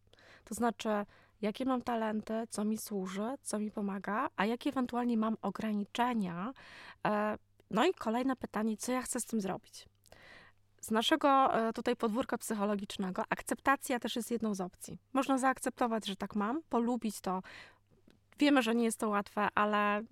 To 0.45 0.55
znaczy, 0.55 0.89
jakie 1.41 1.65
mam 1.65 1.81
talenty, 1.81 2.33
co 2.49 2.65
mi 2.65 2.77
służy, 2.77 3.35
co 3.41 3.59
mi 3.59 3.71
pomaga, 3.71 4.29
a 4.35 4.45
jakie 4.45 4.69
ewentualnie 4.69 5.17
mam 5.17 5.37
ograniczenia. 5.41 6.53
E, 7.07 7.37
no 7.71 7.85
i 7.85 7.93
kolejne 7.93 8.35
pytanie, 8.35 8.77
co 8.77 8.91
ja 8.91 9.01
chcę 9.01 9.19
z 9.19 9.25
tym 9.25 9.41
zrobić? 9.41 9.85
Z 10.85 10.91
naszego 10.91 11.53
e, 11.53 11.73
tutaj 11.73 11.95
podwórka 11.95 12.37
psychologicznego 12.37 13.23
akceptacja 13.29 13.99
też 13.99 14.15
jest 14.15 14.31
jedną 14.31 14.53
z 14.53 14.61
opcji. 14.61 14.97
Można 15.13 15.37
zaakceptować, 15.37 16.05
że 16.05 16.15
tak 16.15 16.35
mam, 16.35 16.61
polubić 16.69 17.21
to. 17.21 17.41
Wiemy, 18.39 18.61
że 18.61 18.75
nie 18.75 18.83
jest 18.83 18.99
to 18.99 19.09
łatwe, 19.09 19.47
ale 19.55 20.03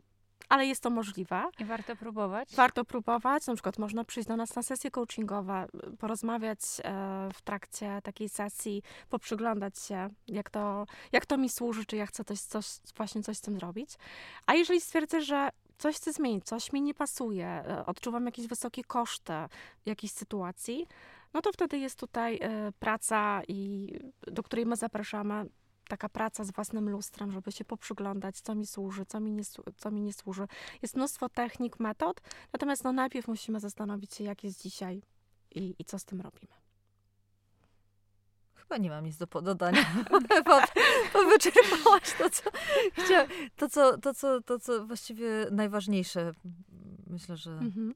ale 0.49 0.65
jest 0.65 0.83
to 0.83 0.89
możliwe. 0.89 1.43
I 1.59 1.65
warto 1.65 1.95
próbować. 1.95 2.55
Warto 2.55 2.85
próbować. 2.85 3.47
Na 3.47 3.53
przykład 3.53 3.79
można 3.79 4.03
przyjść 4.03 4.27
do 4.27 4.37
nas 4.37 4.55
na 4.55 4.63
sesje 4.63 4.91
coachingowe, 4.91 5.67
porozmawiać 5.99 6.59
e, 6.83 7.29
w 7.33 7.41
trakcie 7.41 7.99
takiej 8.03 8.29
sesji, 8.29 8.83
poprzyglądać 9.09 9.79
się, 9.79 10.09
jak 10.27 10.49
to, 10.49 10.85
jak 11.11 11.25
to 11.25 11.37
mi 11.37 11.49
służy, 11.49 11.85
czy 11.85 11.95
ja 11.95 12.05
chcę 12.05 12.23
coś, 12.23 12.39
coś, 12.39 12.65
właśnie 12.97 13.23
coś 13.23 13.37
z 13.37 13.41
tym 13.41 13.59
zrobić. 13.59 13.89
A 14.45 14.53
jeżeli 14.53 14.81
stwierdzę, 14.81 15.21
że 15.21 15.49
coś 15.83 15.95
chcę 15.95 16.13
zmienić, 16.13 16.45
coś 16.45 16.73
mi 16.73 16.81
nie 16.81 16.93
pasuje, 16.93 17.47
e, 17.47 17.85
odczuwam 17.85 18.25
jakieś 18.25 18.47
wysokie 18.47 18.83
koszty 18.83 19.33
jakiejś 19.85 20.13
sytuacji, 20.13 20.87
no 21.33 21.41
to 21.41 21.51
wtedy 21.51 21.77
jest 21.77 21.99
tutaj 21.99 22.39
e, 22.41 22.71
praca, 22.79 23.41
i, 23.47 23.93
do 24.27 24.43
której 24.43 24.65
my 24.65 24.75
zapraszamy. 24.75 25.45
Taka 25.87 26.09
praca 26.09 26.43
z 26.43 26.51
własnym 26.51 26.89
lustrem, 26.89 27.31
żeby 27.31 27.51
się 27.51 27.65
poprzyglądać, 27.65 28.41
co 28.41 28.55
mi 28.55 28.65
służy, 28.65 29.05
co 29.05 29.19
mi 29.19 29.31
nie, 29.31 29.43
co 29.77 29.91
mi 29.91 30.01
nie 30.01 30.13
służy. 30.13 30.47
Jest 30.81 30.95
mnóstwo 30.95 31.29
technik, 31.29 31.79
metod, 31.79 32.21
natomiast 32.53 32.83
no 32.83 32.93
najpierw 32.93 33.27
musimy 33.27 33.59
zastanowić 33.59 34.13
się, 34.13 34.23
jak 34.23 34.43
jest 34.43 34.61
dzisiaj 34.61 35.01
i, 35.55 35.75
i 35.79 35.85
co 35.85 35.99
z 35.99 36.05
tym 36.05 36.21
robimy. 36.21 36.62
Chyba 38.63 38.77
nie 38.77 38.89
mam 38.89 39.05
nic 39.05 39.17
do 39.17 39.41
dodania. 39.41 39.85
bo, 41.13 41.23
wyczerpałaś 41.29 42.13
to 42.17 42.29
co, 42.29 42.49
chciałam, 42.93 43.27
to, 43.55 43.69
co, 43.69 43.97
to, 43.97 44.13
co, 44.13 44.41
to, 44.41 44.59
co 44.59 44.85
właściwie 44.85 45.47
najważniejsze. 45.51 46.31
Myślę, 47.07 47.37
że. 47.37 47.51
Mhm. 47.51 47.93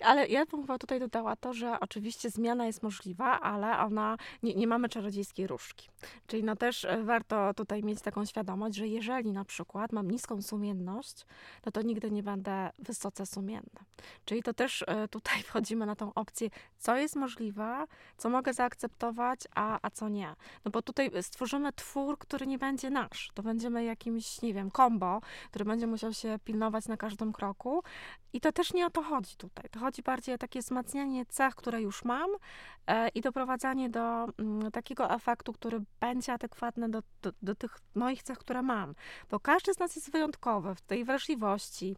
Ale 0.00 0.28
ja 0.28 0.46
bym 0.46 0.60
chyba 0.60 0.78
tutaj 0.78 1.00
dodała 1.00 1.36
to, 1.36 1.52
że 1.52 1.80
oczywiście 1.80 2.30
zmiana 2.30 2.66
jest 2.66 2.82
możliwa, 2.82 3.40
ale 3.40 3.78
ona, 3.78 4.16
nie, 4.42 4.54
nie 4.54 4.66
mamy 4.66 4.88
czarodziejskiej 4.88 5.46
różdżki. 5.46 5.88
Czyli 6.26 6.44
no 6.44 6.56
też 6.56 6.84
e, 6.84 7.04
warto 7.04 7.54
tutaj 7.54 7.82
mieć 7.82 8.00
taką 8.00 8.24
świadomość, 8.24 8.76
że 8.76 8.88
jeżeli 8.88 9.32
na 9.32 9.44
przykład 9.44 9.92
mam 9.92 10.10
niską 10.10 10.42
sumienność, 10.42 11.26
no 11.66 11.72
to 11.72 11.82
nigdy 11.82 12.10
nie 12.10 12.22
będę 12.22 12.70
wysoce 12.78 13.26
sumienna. 13.26 13.80
Czyli 14.24 14.42
to 14.42 14.54
też 14.54 14.84
e, 14.86 15.08
tutaj 15.08 15.42
wchodzimy 15.48 15.86
na 15.86 15.96
tą 15.96 16.14
opcję, 16.14 16.48
co 16.78 16.96
jest 16.96 17.16
możliwe, 17.16 17.86
co 18.16 18.30
mogę 18.30 18.52
zaakceptować, 18.52 19.40
a, 19.54 19.78
a 19.82 19.90
co 19.90 20.08
nie. 20.08 20.34
No 20.64 20.70
bo 20.70 20.82
tutaj 20.82 21.10
stworzymy 21.22 21.72
twór, 21.72 22.18
który 22.18 22.46
nie 22.46 22.58
będzie 22.58 22.90
nasz. 22.90 23.30
To 23.34 23.42
będziemy 23.42 23.84
jakimś, 23.84 24.42
nie 24.42 24.54
wiem, 24.54 24.70
kombo, 24.70 25.20
który 25.50 25.64
będzie 25.64 25.86
musiał 25.86 26.12
się 26.12 26.38
pilnować 26.44 26.88
na 26.88 26.96
każdym 26.96 27.32
kroku. 27.32 27.82
I 28.32 28.40
to 28.40 28.52
też 28.52 28.72
nie 28.72 28.86
o 28.86 28.90
to 28.90 29.02
chodzi 29.02 29.36
tutaj 29.36 29.59
tutaj. 29.60 29.70
To 29.70 29.80
chodzi 29.80 30.02
bardziej 30.02 30.34
o 30.34 30.38
takie 30.38 30.60
wzmacnianie 30.60 31.26
cech, 31.26 31.54
które 31.54 31.82
już 31.82 32.04
mam 32.04 32.30
e, 32.86 33.08
i 33.08 33.20
doprowadzanie 33.20 33.90
do 33.90 34.00
mm, 34.38 34.70
takiego 34.72 35.10
efektu, 35.10 35.52
który 35.52 35.80
będzie 36.00 36.32
adekwatny 36.32 36.88
do, 36.88 37.02
do, 37.22 37.32
do 37.42 37.54
tych 37.54 37.76
moich 37.94 38.22
cech, 38.22 38.38
które 38.38 38.62
mam. 38.62 38.94
Bo 39.30 39.40
każdy 39.40 39.74
z 39.74 39.78
nas 39.78 39.96
jest 39.96 40.12
wyjątkowy 40.12 40.74
w 40.74 40.80
tej 40.80 41.04
wrażliwości, 41.04 41.96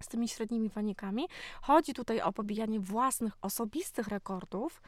z 0.00 0.08
tymi 0.08 0.28
średnimi 0.28 0.68
wynikami. 0.68 1.28
Chodzi 1.62 1.94
tutaj 1.94 2.20
o 2.20 2.32
pobijanie 2.32 2.80
własnych, 2.80 3.32
osobistych 3.42 4.08
rekordów 4.08 4.82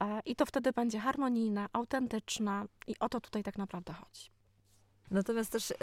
e, 0.00 0.20
i 0.24 0.36
to 0.36 0.46
wtedy 0.46 0.72
będzie 0.72 0.98
harmonijne, 0.98 1.66
autentyczne 1.72 2.66
i 2.86 2.98
o 2.98 3.08
to 3.08 3.20
tutaj 3.20 3.42
tak 3.42 3.58
naprawdę 3.58 3.92
chodzi. 3.92 4.41
Natomiast 5.12 5.52
też 5.52 5.70
e, 5.70 5.74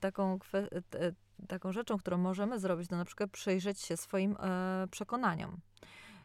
taką, 0.00 0.38
e, 0.54 1.12
taką 1.48 1.72
rzeczą, 1.72 1.98
którą 1.98 2.18
możemy 2.18 2.58
zrobić, 2.58 2.88
to 2.88 2.96
na 2.96 3.04
przykład 3.04 3.30
przyjrzeć 3.30 3.80
się 3.80 3.96
swoim 3.96 4.36
e, 4.40 4.86
przekonaniom. 4.90 5.60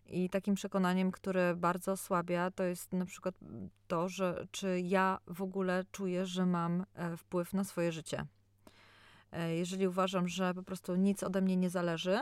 I 0.06 0.30
takim 0.30 0.56
przekonaniem, 0.56 1.12
które 1.12 1.56
bardzo 1.56 1.92
osłabia, 1.92 2.52
to 2.52 2.64
jest 2.64 2.94
na 2.94 3.06
przykład 3.06 3.36
to, 3.88 4.10
że 4.10 4.48
czy 4.52 4.80
ja 4.80 5.20
w 5.28 5.42
ogóle 5.42 5.84
czuję, 5.92 6.26
że 6.26 6.46
mam 6.46 6.86
e, 6.94 7.18
wpływ 7.18 7.54
na 7.54 7.64
swoje 7.64 7.92
życie. 7.92 8.26
E, 9.32 9.56
jeżeli 9.56 9.88
uważam, 9.88 10.28
że 10.28 10.54
po 10.54 10.64
prostu 10.64 10.96
nic 10.96 11.24
ode 11.24 11.42
mnie 11.42 11.58
nie 11.58 11.70
zależy, 11.70 12.20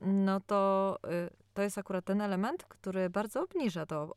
no 0.00 0.40
to 0.40 0.98
y, 1.04 1.30
to 1.54 1.62
jest 1.62 1.78
akurat 1.78 2.04
ten 2.04 2.20
element, 2.20 2.64
który 2.64 3.10
bardzo 3.10 3.42
obniża 3.42 3.86
to 3.86 4.16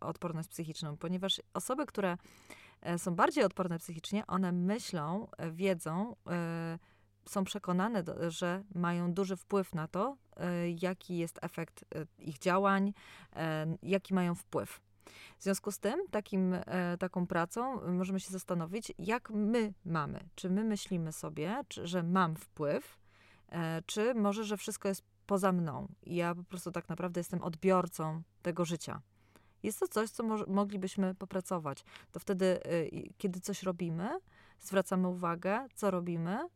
odporność 0.00 0.48
psychiczną, 0.48 0.96
ponieważ 0.96 1.42
osoby, 1.54 1.86
które 1.86 2.16
są 2.98 3.14
bardziej 3.14 3.44
odporne 3.44 3.78
psychicznie, 3.78 4.26
one 4.26 4.52
myślą, 4.52 5.28
wiedzą, 5.52 6.16
są 7.24 7.44
przekonane, 7.44 8.04
że 8.28 8.62
mają 8.74 9.12
duży 9.12 9.36
wpływ 9.36 9.74
na 9.74 9.88
to, 9.88 10.16
e, 10.36 10.70
jaki 10.70 11.18
jest 11.18 11.38
efekt 11.42 11.84
e, 11.94 12.06
ich 12.18 12.38
działań, 12.38 12.92
e, 13.36 13.76
jaki 13.82 14.14
mają 14.14 14.34
wpływ. 14.34 14.80
W 15.38 15.42
związku 15.42 15.72
z 15.72 15.78
tym, 15.78 16.00
takim, 16.10 16.56
taką 16.98 17.26
pracą 17.26 17.90
możemy 17.92 18.20
się 18.20 18.30
zastanowić, 18.30 18.92
jak 18.98 19.30
my 19.30 19.74
mamy. 19.84 20.28
Czy 20.34 20.50
my 20.50 20.64
myślimy 20.64 21.12
sobie, 21.12 21.60
że 21.70 22.02
mam 22.02 22.36
wpływ, 22.36 22.98
czy 23.86 24.14
może, 24.14 24.44
że 24.44 24.56
wszystko 24.56 24.88
jest 24.88 25.02
poza 25.26 25.52
mną 25.52 25.88
ja 26.06 26.34
po 26.34 26.44
prostu 26.44 26.72
tak 26.72 26.88
naprawdę 26.88 27.20
jestem 27.20 27.42
odbiorcą 27.42 28.22
tego 28.42 28.64
życia. 28.64 29.00
Jest 29.62 29.80
to 29.80 29.88
coś, 29.88 30.10
co 30.10 30.22
mo 30.22 30.36
moglibyśmy 30.46 31.14
popracować. 31.14 31.84
To 32.12 32.20
wtedy, 32.20 32.60
kiedy 33.18 33.40
coś 33.40 33.62
robimy, 33.62 34.18
zwracamy 34.60 35.08
uwagę, 35.08 35.66
co 35.74 35.90
robimy, 35.90 36.48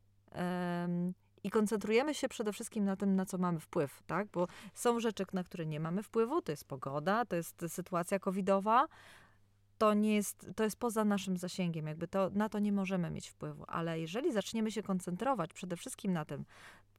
i 1.45 1.51
koncentrujemy 1.51 2.15
się 2.15 2.29
przede 2.29 2.53
wszystkim 2.53 2.85
na 2.85 2.97
tym, 2.97 3.17
na 3.17 3.27
co 3.27 3.39
mamy 3.39 3.61
wpływ, 3.61 4.03
tak? 4.07 4.29
Bo 4.29 4.49
są 4.75 5.01
rzeczy, 5.01 5.25
na 5.33 5.45
które 5.45 5.67
nie 5.67 5.81
mamy 5.81 6.03
wpływu, 6.03 6.43
to 6.43 6.53
jest 6.53 6.65
pogoda, 6.65 7.25
to 7.25 7.37
jest 7.37 7.65
sytuacja 7.69 8.19
covidowa, 8.19 8.87
to 9.79 9.95
nie 9.95 10.15
jest, 10.15 10.51
to 10.57 10.65
jest 10.65 10.77
poza 10.77 11.05
naszym 11.05 11.37
zasięgiem, 11.37 11.87
jakby 11.87 12.09
to, 12.09 12.31
na 12.31 12.49
to 12.49 12.59
nie 12.59 12.73
możemy 12.73 13.11
mieć 13.11 13.29
wpływu, 13.29 13.65
ale 13.69 14.01
jeżeli 14.01 14.33
zaczniemy 14.33 14.71
się 14.71 14.83
koncentrować 14.83 15.53
przede 15.53 15.77
wszystkim 15.77 16.13
na 16.13 16.25
tym, 16.25 16.45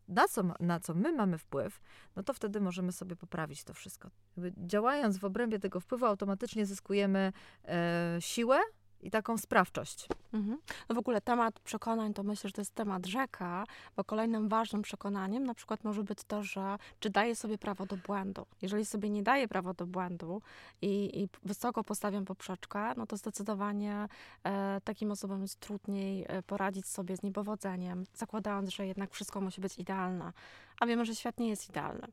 na 0.07 0.27
co, 0.27 0.43
na 0.59 0.79
co 0.79 0.93
my 0.93 1.13
mamy 1.13 1.37
wpływ, 1.37 1.81
no 2.15 2.23
to 2.23 2.33
wtedy 2.33 2.61
możemy 2.61 2.91
sobie 2.91 3.15
poprawić 3.15 3.63
to 3.63 3.73
wszystko. 3.73 4.09
Działając 4.57 5.17
w 5.17 5.25
obrębie 5.25 5.59
tego 5.59 5.79
wpływu, 5.79 6.05
automatycznie 6.05 6.65
zyskujemy 6.65 7.33
e, 7.65 8.17
siłę, 8.19 8.59
i 9.01 9.11
taką 9.11 9.37
sprawczość. 9.37 10.07
Mhm. 10.33 10.57
No 10.89 10.95
w 10.95 10.97
ogóle 10.97 11.21
temat 11.21 11.59
przekonań 11.59 12.13
to 12.13 12.23
myślę, 12.23 12.47
że 12.47 12.53
to 12.53 12.61
jest 12.61 12.75
temat 12.75 13.05
rzeka, 13.05 13.63
bo 13.95 14.03
kolejnym 14.03 14.49
ważnym 14.49 14.81
przekonaniem 14.81 15.43
na 15.43 15.53
przykład 15.53 15.83
może 15.83 16.03
być 16.03 16.19
to, 16.27 16.43
że 16.43 16.77
czy 16.99 17.09
daje 17.09 17.35
sobie 17.35 17.57
prawo 17.57 17.85
do 17.85 17.97
błędu. 17.97 18.45
Jeżeli 18.61 18.85
sobie 18.85 19.09
nie 19.09 19.23
daje 19.23 19.47
prawo 19.47 19.73
do 19.73 19.85
błędu 19.85 20.41
i, 20.81 21.21
i 21.23 21.29
wysoko 21.43 21.83
postawiam 21.83 22.25
poprzeczkę, 22.25 22.93
no 22.97 23.05
to 23.05 23.17
zdecydowanie 23.17 24.07
e, 24.43 24.81
takim 24.83 25.11
osobom 25.11 25.41
jest 25.41 25.59
trudniej 25.59 26.25
e, 26.27 26.43
poradzić 26.43 26.85
sobie 26.85 27.17
z 27.17 27.23
niepowodzeniem, 27.23 28.05
zakładając, 28.13 28.69
że 28.69 28.87
jednak 28.87 29.11
wszystko 29.11 29.41
musi 29.41 29.61
być 29.61 29.77
idealne 29.77 30.33
a 30.79 30.85
wiemy, 30.85 31.05
że 31.05 31.15
świat 31.15 31.39
nie 31.39 31.49
jest 31.49 31.69
idealny. 31.69 32.07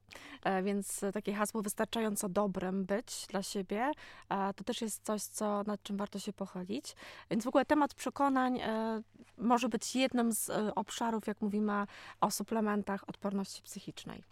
E, 0.45 0.63
więc 0.63 1.01
takie 1.13 1.35
hasło 1.35 1.63
wystarczająco 1.63 2.29
dobrym 2.29 2.85
być 2.85 3.27
dla 3.29 3.43
siebie, 3.43 3.91
e, 4.29 4.55
to 4.55 4.65
też 4.65 4.81
jest 4.81 5.05
coś, 5.05 5.23
co, 5.23 5.63
nad 5.63 5.83
czym 5.83 5.97
warto 5.97 6.19
się 6.19 6.33
pochylić. 6.33 6.97
Więc 7.31 7.45
w 7.45 7.49
ogóle 7.49 7.65
temat 7.65 7.95
przekonań 7.95 8.61
e, 8.61 9.03
może 9.39 9.69
być 9.69 9.97
jednym 9.97 10.33
z 10.33 10.51
obszarów, 10.75 11.27
jak 11.27 11.41
mówimy 11.41 11.87
o 12.21 12.31
suplementach 12.31 13.09
odporności 13.09 13.63
psychicznej. 13.63 14.23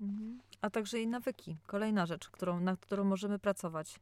Mhm. 0.00 0.40
A 0.60 0.70
także 0.70 1.00
i 1.00 1.06
nawyki. 1.06 1.56
Kolejna 1.66 2.06
rzecz, 2.06 2.30
którą, 2.30 2.60
nad 2.60 2.80
którą 2.80 3.04
możemy 3.04 3.38
pracować. 3.38 4.00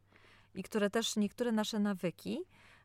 I 0.55 0.63
które 0.63 0.91
też 0.91 1.17
niektóre 1.17 1.53
nasze 1.53 1.79
nawyki 1.79 2.41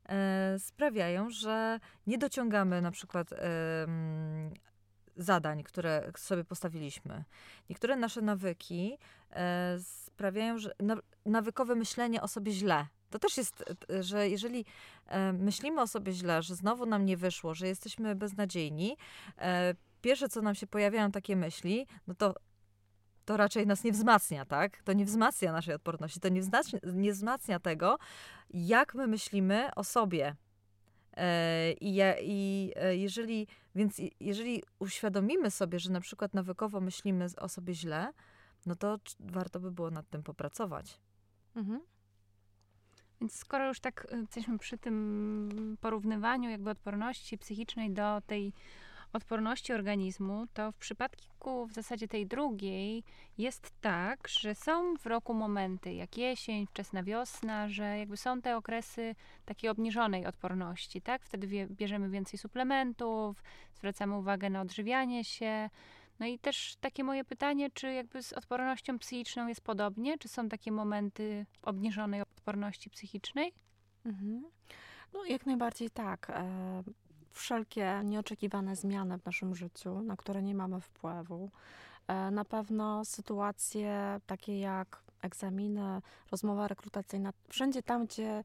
e, 0.05 0.59
sprawiają, 0.59 1.29
że 1.29 1.79
nie 2.07 2.17
dociągamy 2.17 2.81
na 2.81 2.91
przykład 2.91 3.33
e, 3.33 3.37
zadań, 5.19 5.63
które 5.63 6.11
sobie 6.17 6.43
postawiliśmy. 6.43 7.23
Niektóre 7.69 7.95
nasze 7.95 8.21
nawyki 8.21 8.97
e, 9.31 9.77
sprawiają, 9.79 10.57
że 10.57 10.71
nawykowe 11.25 11.75
myślenie 11.75 12.21
o 12.21 12.27
sobie 12.27 12.51
źle. 12.51 12.87
To 13.09 13.19
też 13.19 13.37
jest, 13.37 13.63
e, 13.91 14.03
że 14.03 14.29
jeżeli 14.29 14.65
e, 15.07 15.33
myślimy 15.33 15.81
o 15.81 15.87
sobie 15.87 16.13
źle, 16.13 16.41
że 16.41 16.55
znowu 16.55 16.85
nam 16.85 17.05
nie 17.05 17.17
wyszło, 17.17 17.53
że 17.53 17.67
jesteśmy 17.67 18.15
beznadziejni, 18.15 18.97
e, 19.37 19.75
pierwsze 20.01 20.29
co 20.29 20.41
nam 20.41 20.55
się 20.55 20.67
pojawiają 20.67 21.11
takie 21.11 21.35
myśli, 21.35 21.87
no 22.07 22.13
to 22.15 22.33
to 23.25 23.37
raczej 23.37 23.67
nas 23.67 23.83
nie 23.83 23.91
wzmacnia, 23.91 24.45
tak? 24.45 24.81
To 24.83 24.93
nie 24.93 25.05
wzmacnia 25.05 25.51
naszej 25.51 25.75
odporności, 25.75 26.19
to 26.19 26.29
nie 26.29 26.41
wzmacnia, 26.41 26.79
nie 26.93 27.11
wzmacnia 27.11 27.59
tego, 27.59 27.97
jak 28.49 28.95
my 28.95 29.07
myślimy 29.07 29.69
o 29.75 29.83
sobie, 29.83 30.35
I, 31.81 31.95
ja, 31.95 32.15
I 32.21 32.71
e, 32.75 32.95
jeżeli, 32.95 33.47
więc 33.75 34.01
jeżeli 34.19 34.63
uświadomimy 34.79 35.51
sobie, 35.51 35.79
że 35.79 35.91
na 35.91 36.01
przykład 36.01 36.33
nawykowo 36.33 36.81
myślimy 36.81 37.27
o 37.37 37.49
sobie 37.49 37.73
źle, 37.73 38.13
no 38.65 38.75
to 38.75 38.99
warto 39.19 39.59
by 39.59 39.71
było 39.71 39.91
nad 39.91 40.09
tym 40.09 40.23
popracować. 40.23 40.99
Mhm. 41.55 41.81
Więc 43.21 43.35
skoro 43.35 43.67
już 43.67 43.79
tak 43.79 44.07
y, 44.13 44.17
jesteśmy 44.17 44.59
przy 44.59 44.77
tym 44.77 45.77
porównywaniu 45.81 46.49
jakby 46.49 46.69
odporności 46.69 47.37
psychicznej 47.37 47.91
do 47.91 48.21
tej 48.27 48.53
odporności 49.13 49.73
organizmu, 49.73 50.45
to 50.53 50.71
w 50.71 50.77
przypadku 50.77 51.65
w 51.65 51.73
zasadzie 51.73 52.07
tej 52.07 52.27
drugiej 52.27 53.03
jest 53.37 53.71
tak, 53.81 54.27
że 54.27 54.55
są 54.55 54.97
w 54.97 55.05
roku 55.05 55.33
momenty 55.33 55.93
jak 55.93 56.17
jesień, 56.17 56.67
wczesna 56.67 57.03
wiosna, 57.03 57.69
że 57.69 57.97
jakby 57.97 58.17
są 58.17 58.41
te 58.41 58.57
okresy 58.57 59.15
takiej 59.45 59.69
obniżonej 59.69 60.25
odporności, 60.25 61.01
tak? 61.01 61.23
Wtedy 61.23 61.67
bierzemy 61.67 62.09
więcej 62.09 62.39
suplementów, 62.39 63.43
zwracamy 63.75 64.17
uwagę 64.17 64.49
na 64.49 64.61
odżywianie 64.61 65.23
się. 65.23 65.69
No 66.19 66.25
i 66.25 66.39
też 66.39 66.75
takie 66.81 67.03
moje 67.03 67.23
pytanie, 67.23 67.69
czy 67.71 67.93
jakby 67.93 68.23
z 68.23 68.33
odpornością 68.33 68.99
psychiczną 68.99 69.47
jest 69.47 69.61
podobnie? 69.61 70.17
Czy 70.17 70.27
są 70.27 70.49
takie 70.49 70.71
momenty 70.71 71.45
obniżonej 71.61 72.21
odporności 72.21 72.89
psychicznej? 72.89 73.53
Mhm. 74.05 74.43
No, 75.13 75.25
jak 75.25 75.45
najbardziej 75.45 75.89
tak. 75.89 76.31
Wszelkie 77.39 78.01
nieoczekiwane 78.03 78.75
zmiany 78.75 79.17
w 79.17 79.25
naszym 79.25 79.55
życiu, 79.55 80.01
na 80.01 80.15
które 80.15 80.41
nie 80.41 80.55
mamy 80.55 80.81
wpływu. 80.81 81.51
E, 82.07 82.31
na 82.31 82.45
pewno 82.45 83.05
sytuacje 83.05 84.21
takie 84.25 84.59
jak 84.59 85.03
egzaminy, 85.21 86.01
rozmowa 86.31 86.67
rekrutacyjna, 86.67 87.33
wszędzie 87.49 87.83
tam, 87.83 88.05
gdzie 88.05 88.43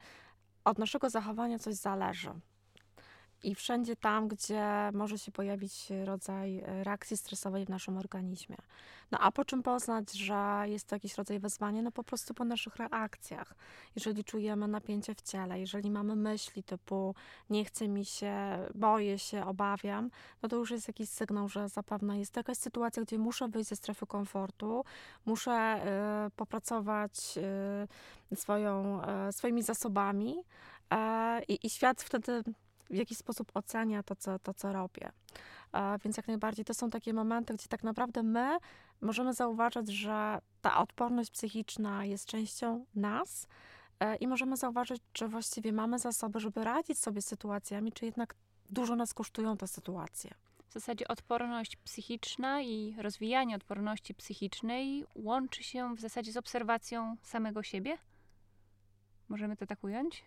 od 0.65 0.79
naszego 0.79 1.11
zachowania 1.11 1.59
coś 1.59 1.75
zależy, 1.75 2.31
i 3.45 3.55
wszędzie 3.55 3.97
tam, 3.97 4.29
gdzie 4.29 4.91
może 4.93 5.19
się 5.19 5.33
pojawić 5.33 5.89
rodzaj 6.05 6.59
e, 6.59 6.85
reakcji 6.85 7.17
stresowej 7.17 7.65
w 7.65 7.69
naszym 7.69 7.99
organizmie. 7.99 8.57
No 9.11 9.19
a 9.19 9.33
po 9.33 9.45
czym 9.45 9.63
poznać, 9.63 10.13
że 10.13 10.65
jest 10.65 10.89
to 10.89 10.97
jakiś 10.97 11.15
rodzaj 11.15 11.41
wezwania? 11.41 11.83
No 11.83 11.93
po 11.93 12.05
prostu 12.05 12.35
po 12.35 12.45
naszych 12.45 12.77
reakcjach. 12.77 13.55
Jeżeli 13.97 14.25
czujemy 14.25 14.69
napięcie 14.69 15.15
w 15.15 15.23
ciele, 15.23 15.61
jeżeli 15.61 15.91
mamy 15.91 16.17
myśli 16.17 16.63
typu 16.63 17.15
nie 17.51 17.65
chce 17.65 17.89
mi 17.89 18.05
się, 18.05 18.35
boję 18.75 19.19
się, 19.19 19.45
obawiam, 19.45 20.11
no 20.43 20.49
to 20.49 20.57
już 20.57 20.71
jest 20.71 20.89
jakiś 20.89 21.09
sygnał, 21.09 21.49
że 21.49 21.69
zapewne 21.69 22.19
jest 22.19 22.37
jakaś 22.37 22.59
sytuacja, 22.59 23.03
gdzie 23.03 23.19
muszę 23.19 23.49
wyjść 23.49 23.69
ze 23.69 23.77
strefy 23.77 24.07
komfortu, 24.07 24.85
muszę 25.27 25.83
y, 26.27 26.31
popracować 26.31 27.39
y, 28.33 28.37
swoją, 28.37 29.01
y, 29.29 29.33
swoimi 29.33 29.63
zasobami 29.63 30.37
i, 31.49 31.67
i 31.67 31.71
świat 31.71 32.03
wtedy 32.03 32.43
w 32.91 32.95
jakiś 32.95 33.19
sposób 33.19 33.51
ocenia 33.55 34.03
to, 34.03 34.17
co, 34.17 34.39
to, 34.39 34.55
co 34.55 34.73
robię. 34.73 35.13
Więc 36.05 36.17
jak 36.17 36.29
najbardziej 36.29 36.65
to 36.65 36.75
są 36.75 36.91
takie 36.91 37.15
momenty, 37.15 37.55
gdzie 37.55 37.69
tak 37.69 37.85
naprawdę 37.85 38.23
my 38.23 38.59
możemy 39.01 39.35
zauważyć, 39.35 39.89
że 39.89 40.39
ta 40.61 40.79
odporność 40.79 41.31
psychiczna 41.31 42.05
jest 42.05 42.27
częścią 42.27 42.85
nas 42.95 43.47
e, 44.01 44.17
i 44.17 44.27
możemy 44.27 44.57
zauważyć, 44.57 45.03
czy 45.13 45.29
właściwie 45.29 45.73
mamy 45.73 45.99
zasoby, 45.99 46.41
żeby 46.41 46.65
radzić 46.65 46.99
sobie 46.99 47.23
z 47.23 47.27
sytuacjami, 47.27 47.93
czy 47.93 48.05
jednak 48.05 48.35
dużo 48.71 48.97
nas 48.97 49.15
kosztują 49.15 49.57
te 49.57 49.69
sytuacje. 49.69 50.31
W 50.69 50.73
zasadzie 50.73 51.09
odporność 51.09 51.77
psychiczna 51.77 52.63
i 52.63 52.95
rozwijanie 52.99 53.57
odporności 53.57 54.15
psychicznej 54.15 55.05
łączy 55.15 55.63
się 55.63 55.95
w 55.95 56.01
zasadzie 56.01 56.33
z 56.33 56.37
obserwacją 56.37 57.17
samego 57.23 57.63
siebie? 57.63 57.99
Możemy 59.29 59.57
to 59.57 59.67
tak 59.67 59.85
ująć? 59.85 60.25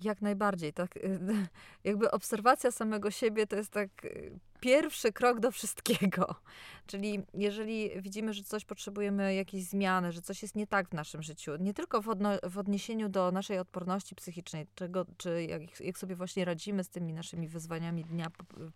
Jak 0.00 0.22
najbardziej. 0.22 0.72
Tak, 0.72 0.98
jakby 1.84 2.10
obserwacja 2.10 2.70
samego 2.70 3.10
siebie 3.10 3.46
to 3.46 3.56
jest 3.56 3.70
tak 3.70 4.04
y, 4.04 4.38
pierwszy 4.60 5.12
krok 5.12 5.40
do 5.40 5.50
wszystkiego. 5.50 6.34
Czyli 6.86 7.22
jeżeli 7.34 8.02
widzimy, 8.02 8.32
że 8.32 8.42
coś 8.42 8.64
potrzebujemy 8.64 9.34
jakiejś 9.34 9.64
zmiany, 9.64 10.12
że 10.12 10.22
coś 10.22 10.42
jest 10.42 10.54
nie 10.54 10.66
tak 10.66 10.88
w 10.88 10.92
naszym 10.92 11.22
życiu, 11.22 11.56
nie 11.60 11.74
tylko 11.74 12.02
w, 12.02 12.06
odno- 12.06 12.50
w 12.50 12.58
odniesieniu 12.58 13.08
do 13.08 13.32
naszej 13.32 13.58
odporności 13.58 14.14
psychicznej, 14.14 14.66
czego, 14.74 15.06
czy 15.16 15.44
jak, 15.44 15.80
jak 15.80 15.98
sobie 15.98 16.14
właśnie 16.14 16.44
radzimy 16.44 16.84
z 16.84 16.88
tymi 16.88 17.12
naszymi 17.12 17.48
wyzwaniami 17.48 18.04
dnia 18.04 18.26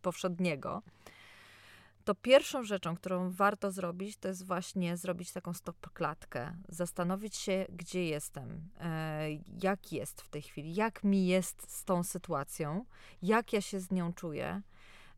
powszedniego, 0.02 0.82
to 2.10 2.14
pierwszą 2.14 2.64
rzeczą, 2.64 2.96
którą 2.96 3.30
warto 3.30 3.70
zrobić, 3.70 4.16
to 4.16 4.28
jest 4.28 4.46
właśnie 4.46 4.96
zrobić 4.96 5.32
taką 5.32 5.54
stop 5.54 5.90
klatkę, 5.92 6.56
zastanowić 6.68 7.36
się, 7.36 7.66
gdzie 7.68 8.04
jestem, 8.04 8.68
e, 8.80 9.28
jak 9.62 9.92
jest 9.92 10.20
w 10.22 10.28
tej 10.28 10.42
chwili, 10.42 10.74
jak 10.74 11.04
mi 11.04 11.26
jest 11.26 11.72
z 11.72 11.84
tą 11.84 12.02
sytuacją, 12.02 12.84
jak 13.22 13.52
ja 13.52 13.60
się 13.60 13.80
z 13.80 13.90
nią 13.90 14.12
czuję. 14.12 14.62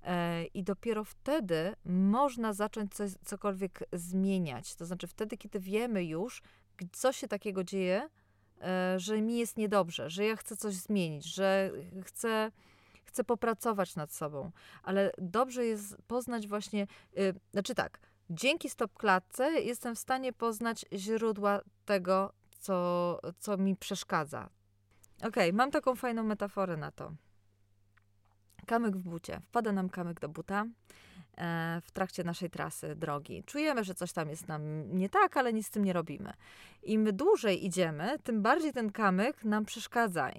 E, 0.02 0.44
I 0.44 0.62
dopiero 0.62 1.04
wtedy 1.04 1.74
można 1.84 2.52
zacząć 2.52 2.94
coś, 2.94 3.12
cokolwiek 3.24 3.84
zmieniać. 3.92 4.74
To 4.74 4.86
znaczy, 4.86 5.06
wtedy, 5.06 5.36
kiedy 5.36 5.60
wiemy 5.60 6.04
już, 6.04 6.42
co 6.92 7.12
się 7.12 7.28
takiego 7.28 7.64
dzieje, 7.64 8.08
e, 8.60 9.00
że 9.00 9.22
mi 9.22 9.38
jest 9.38 9.56
niedobrze, 9.56 10.10
że 10.10 10.24
ja 10.24 10.36
chcę 10.36 10.56
coś 10.56 10.74
zmienić, 10.74 11.24
że 11.24 11.70
chcę 12.04 12.52
chcę 13.12 13.24
popracować 13.24 13.96
nad 13.96 14.12
sobą, 14.12 14.50
ale 14.82 15.12
dobrze 15.18 15.66
jest 15.66 15.96
poznać 16.06 16.48
właśnie, 16.48 16.86
yy, 17.12 17.34
znaczy 17.52 17.74
tak, 17.74 17.98
dzięki 18.30 18.70
stop 18.70 18.92
klatce 18.92 19.52
jestem 19.52 19.94
w 19.94 19.98
stanie 19.98 20.32
poznać 20.32 20.86
źródła 20.92 21.60
tego, 21.84 22.32
co, 22.58 23.18
co 23.38 23.56
mi 23.56 23.76
przeszkadza. 23.76 24.48
Okay, 25.22 25.52
mam 25.52 25.70
taką 25.70 25.94
fajną 25.94 26.22
metaforę 26.22 26.76
na 26.76 26.90
to. 26.90 27.12
Kamyk 28.66 28.96
w 28.96 29.02
bucie. 29.02 29.40
Wpada 29.40 29.72
nam 29.72 29.88
kamyk 29.88 30.20
do 30.20 30.28
buta. 30.28 30.64
E, 31.38 31.80
w 31.84 31.90
trakcie 31.90 32.24
naszej 32.24 32.50
trasy 32.50 32.96
drogi. 32.96 33.42
Czujemy, 33.46 33.84
że 33.84 33.94
coś 33.94 34.12
tam 34.12 34.28
jest 34.28 34.48
nam 34.48 34.92
nie 34.98 35.08
tak, 35.08 35.36
ale 35.36 35.52
nic 35.52 35.66
z 35.66 35.70
tym 35.70 35.84
nie 35.84 35.92
robimy. 35.92 36.32
Im 36.82 37.16
dłużej 37.16 37.66
idziemy, 37.66 38.18
tym 38.18 38.42
bardziej 38.42 38.72
ten 38.72 38.92
kamyk 38.92 39.44
nam 39.44 39.64
przeszkadza. 39.64 40.30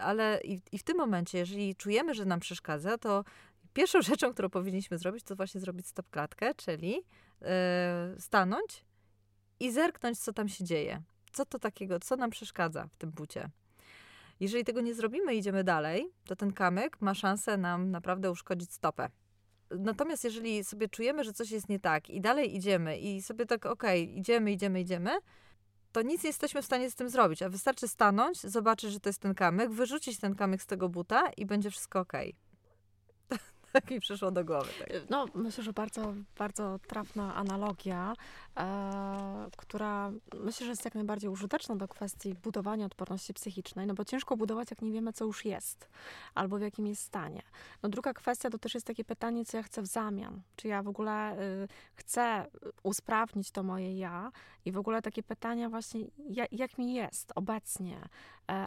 ale 0.00 0.40
i, 0.44 0.60
i 0.72 0.78
w 0.78 0.82
tym 0.82 0.96
momencie, 0.96 1.38
jeżeli 1.38 1.76
czujemy, 1.76 2.14
że 2.14 2.24
nam 2.24 2.40
przeszkadza, 2.40 2.98
to 2.98 3.24
pierwszą 3.72 4.02
rzeczą, 4.10 4.32
którą 4.32 4.48
powinniśmy 4.50 4.98
zrobić, 4.98 5.24
to 5.24 5.36
właśnie 5.36 5.60
zrobić 5.60 5.86
stop 5.86 6.10
klatkę, 6.10 6.54
czyli 6.54 7.02
e, 7.42 8.14
stanąć 8.18 8.84
i 9.60 9.72
zerknąć, 9.72 10.18
co 10.18 10.32
tam 10.32 10.48
się 10.48 10.64
dzieje. 10.64 11.02
Co 11.32 11.44
to 11.44 11.58
takiego, 11.58 12.00
co 12.00 12.16
nam 12.16 12.30
przeszkadza 12.30 12.86
w 12.86 12.96
tym 12.96 13.10
bucie. 13.10 13.50
Jeżeli 14.40 14.64
tego 14.64 14.80
nie 14.80 14.94
zrobimy, 14.94 15.34
idziemy 15.34 15.64
dalej, 15.64 16.10
to 16.24 16.36
ten 16.36 16.52
kamyk 16.52 17.00
ma 17.00 17.14
szansę 17.14 17.56
nam 17.56 17.90
naprawdę 17.90 18.30
uszkodzić 18.30 18.72
stopę. 18.72 19.08
Natomiast 19.78 20.24
jeżeli 20.24 20.64
sobie 20.64 20.88
czujemy, 20.88 21.24
że 21.24 21.32
coś 21.32 21.50
jest 21.50 21.68
nie 21.68 21.80
tak 21.80 22.10
i 22.10 22.20
dalej 22.20 22.56
idziemy 22.56 22.98
i 22.98 23.22
sobie 23.22 23.46
tak, 23.46 23.66
okej, 23.66 24.04
okay, 24.04 24.14
idziemy, 24.14 24.52
idziemy, 24.52 24.80
idziemy, 24.80 25.10
to 25.92 26.02
nic 26.02 26.22
nie 26.22 26.28
jesteśmy 26.28 26.62
w 26.62 26.64
stanie 26.64 26.90
z 26.90 26.94
tym 26.94 27.08
zrobić. 27.08 27.42
A 27.42 27.48
wystarczy 27.48 27.88
stanąć, 27.88 28.40
zobaczyć, 28.40 28.92
że 28.92 29.00
to 29.00 29.08
jest 29.08 29.20
ten 29.20 29.34
kamyk, 29.34 29.70
wyrzucić 29.70 30.18
ten 30.18 30.34
kamyk 30.34 30.62
z 30.62 30.66
tego 30.66 30.88
buta 30.88 31.30
i 31.36 31.46
będzie 31.46 31.70
wszystko 31.70 32.00
okej. 32.00 32.30
Okay. 32.30 32.49
Tak 33.72 33.90
mi 33.90 34.00
przyszło 34.00 34.30
do 34.30 34.44
głowy. 34.44 34.70
Tak. 34.78 34.88
No, 35.10 35.26
myślę, 35.34 35.64
że 35.64 35.72
bardzo, 35.72 36.14
bardzo 36.38 36.78
trafna 36.86 37.34
analogia, 37.34 38.14
e, 38.56 39.48
która 39.56 40.12
myślę, 40.34 40.66
że 40.66 40.70
jest 40.70 40.84
jak 40.84 40.94
najbardziej 40.94 41.30
użyteczna 41.30 41.76
do 41.76 41.88
kwestii 41.88 42.34
budowania 42.34 42.86
odporności 42.86 43.34
psychicznej, 43.34 43.86
no 43.86 43.94
bo 43.94 44.04
ciężko 44.04 44.36
budować, 44.36 44.70
jak 44.70 44.82
nie 44.82 44.92
wiemy, 44.92 45.12
co 45.12 45.24
już 45.24 45.44
jest, 45.44 45.88
albo 46.34 46.58
w 46.58 46.60
jakim 46.60 46.86
jest 46.86 47.02
stanie. 47.02 47.42
No 47.82 47.88
druga 47.88 48.14
kwestia 48.14 48.50
to 48.50 48.58
też 48.58 48.74
jest 48.74 48.86
takie 48.86 49.04
pytanie, 49.04 49.44
co 49.44 49.56
ja 49.56 49.62
chcę 49.62 49.82
w 49.82 49.86
zamian. 49.86 50.42
Czy 50.56 50.68
ja 50.68 50.82
w 50.82 50.88
ogóle 50.88 51.38
y, 51.38 51.68
chcę 51.94 52.46
usprawnić 52.82 53.50
to 53.50 53.62
moje 53.62 53.98
ja 53.98 54.32
i 54.64 54.72
w 54.72 54.78
ogóle 54.78 55.02
takie 55.02 55.22
pytania 55.22 55.68
właśnie, 55.68 56.00
jak, 56.28 56.52
jak 56.52 56.78
mi 56.78 56.94
jest 56.94 57.32
obecnie, 57.34 58.08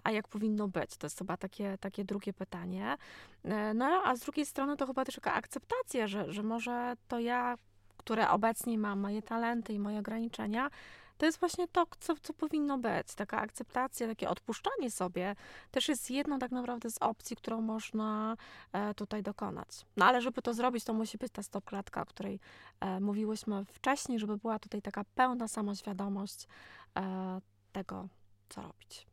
a 0.03 0.11
jak 0.11 0.27
powinno 0.27 0.67
być? 0.67 0.97
To 0.97 1.05
jest 1.05 1.17
chyba 1.17 1.37
takie, 1.37 1.77
takie 1.77 2.05
drugie 2.05 2.33
pytanie. 2.33 2.97
E, 3.43 3.73
no 3.73 3.85
a 3.85 4.15
z 4.15 4.19
drugiej 4.19 4.45
strony 4.45 4.77
to 4.77 4.87
chyba 4.87 5.05
też 5.05 5.15
taka 5.15 5.33
akceptacja, 5.33 6.07
że, 6.07 6.33
że 6.33 6.43
może 6.43 6.93
to 7.07 7.19
ja, 7.19 7.57
które 7.97 8.29
obecnie 8.29 8.77
mam, 8.77 8.99
moje 8.99 9.21
talenty 9.21 9.73
i 9.73 9.79
moje 9.79 9.99
ograniczenia, 9.99 10.69
to 11.17 11.25
jest 11.25 11.39
właśnie 11.39 11.67
to, 11.67 11.85
co, 11.99 12.15
co 12.21 12.33
powinno 12.33 12.77
być. 12.77 13.15
Taka 13.15 13.39
akceptacja, 13.39 14.07
takie 14.07 14.29
odpuszczanie 14.29 14.91
sobie 14.91 15.35
też 15.71 15.87
jest 15.87 16.11
jedną 16.11 16.39
tak 16.39 16.51
naprawdę 16.51 16.91
z 16.91 16.97
opcji, 16.97 17.35
którą 17.35 17.61
można 17.61 18.35
e, 18.73 18.93
tutaj 18.93 19.23
dokonać. 19.23 19.85
No 19.97 20.05
ale 20.05 20.21
żeby 20.21 20.41
to 20.41 20.53
zrobić, 20.53 20.83
to 20.83 20.93
musi 20.93 21.17
być 21.17 21.31
ta 21.31 21.43
stop 21.43 21.65
klatka, 21.65 22.01
o 22.01 22.05
której 22.05 22.39
e, 22.79 22.99
mówiłyśmy 22.99 23.65
wcześniej, 23.65 24.19
żeby 24.19 24.37
była 24.37 24.59
tutaj 24.59 24.81
taka 24.81 25.03
pełna 25.15 25.47
samoświadomość 25.47 26.47
e, 26.97 27.41
tego, 27.71 28.07
co 28.49 28.61
robić. 28.61 29.12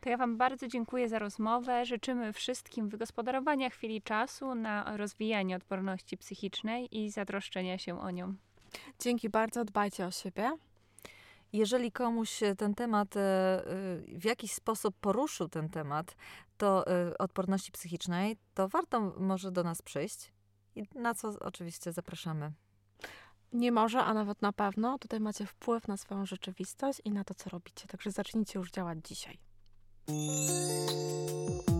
To 0.00 0.08
ja 0.08 0.16
Wam 0.16 0.36
bardzo 0.36 0.68
dziękuję 0.68 1.08
za 1.08 1.18
rozmowę. 1.18 1.86
Życzymy 1.86 2.32
wszystkim 2.32 2.88
wygospodarowania 2.88 3.70
chwili 3.70 4.02
czasu 4.02 4.54
na 4.54 4.96
rozwijanie 4.96 5.56
odporności 5.56 6.16
psychicznej 6.16 6.98
i 6.98 7.10
zatroszczenia 7.10 7.78
się 7.78 8.00
o 8.00 8.10
nią. 8.10 8.34
Dzięki 8.98 9.28
bardzo, 9.28 9.64
dbajcie 9.64 10.06
o 10.06 10.10
siebie. 10.10 10.52
Jeżeli 11.52 11.92
komuś 11.92 12.40
ten 12.58 12.74
temat 12.74 13.16
e, 13.16 13.20
e, 13.20 13.62
w 14.18 14.24
jakiś 14.24 14.52
sposób 14.52 14.96
poruszył 15.00 15.48
ten 15.48 15.68
temat, 15.68 16.16
to 16.56 16.86
e, 16.86 17.18
odporności 17.18 17.72
psychicznej, 17.72 18.36
to 18.54 18.68
warto 18.68 19.00
może 19.00 19.52
do 19.52 19.62
nas 19.62 19.82
przyjść. 19.82 20.32
I 20.76 20.84
na 20.94 21.14
co 21.14 21.28
oczywiście 21.40 21.92
zapraszamy. 21.92 22.52
Nie 23.52 23.72
może, 23.72 24.04
a 24.04 24.14
nawet 24.14 24.42
na 24.42 24.52
pewno. 24.52 24.98
Tutaj 24.98 25.20
macie 25.20 25.46
wpływ 25.46 25.88
na 25.88 25.96
swoją 25.96 26.26
rzeczywistość 26.26 27.00
i 27.04 27.10
na 27.10 27.24
to, 27.24 27.34
co 27.34 27.50
robicie. 27.50 27.86
Także 27.86 28.10
zacznijcie 28.10 28.58
już 28.58 28.70
działać 28.70 28.98
dzisiaj. 29.04 29.49
Música 30.08 31.79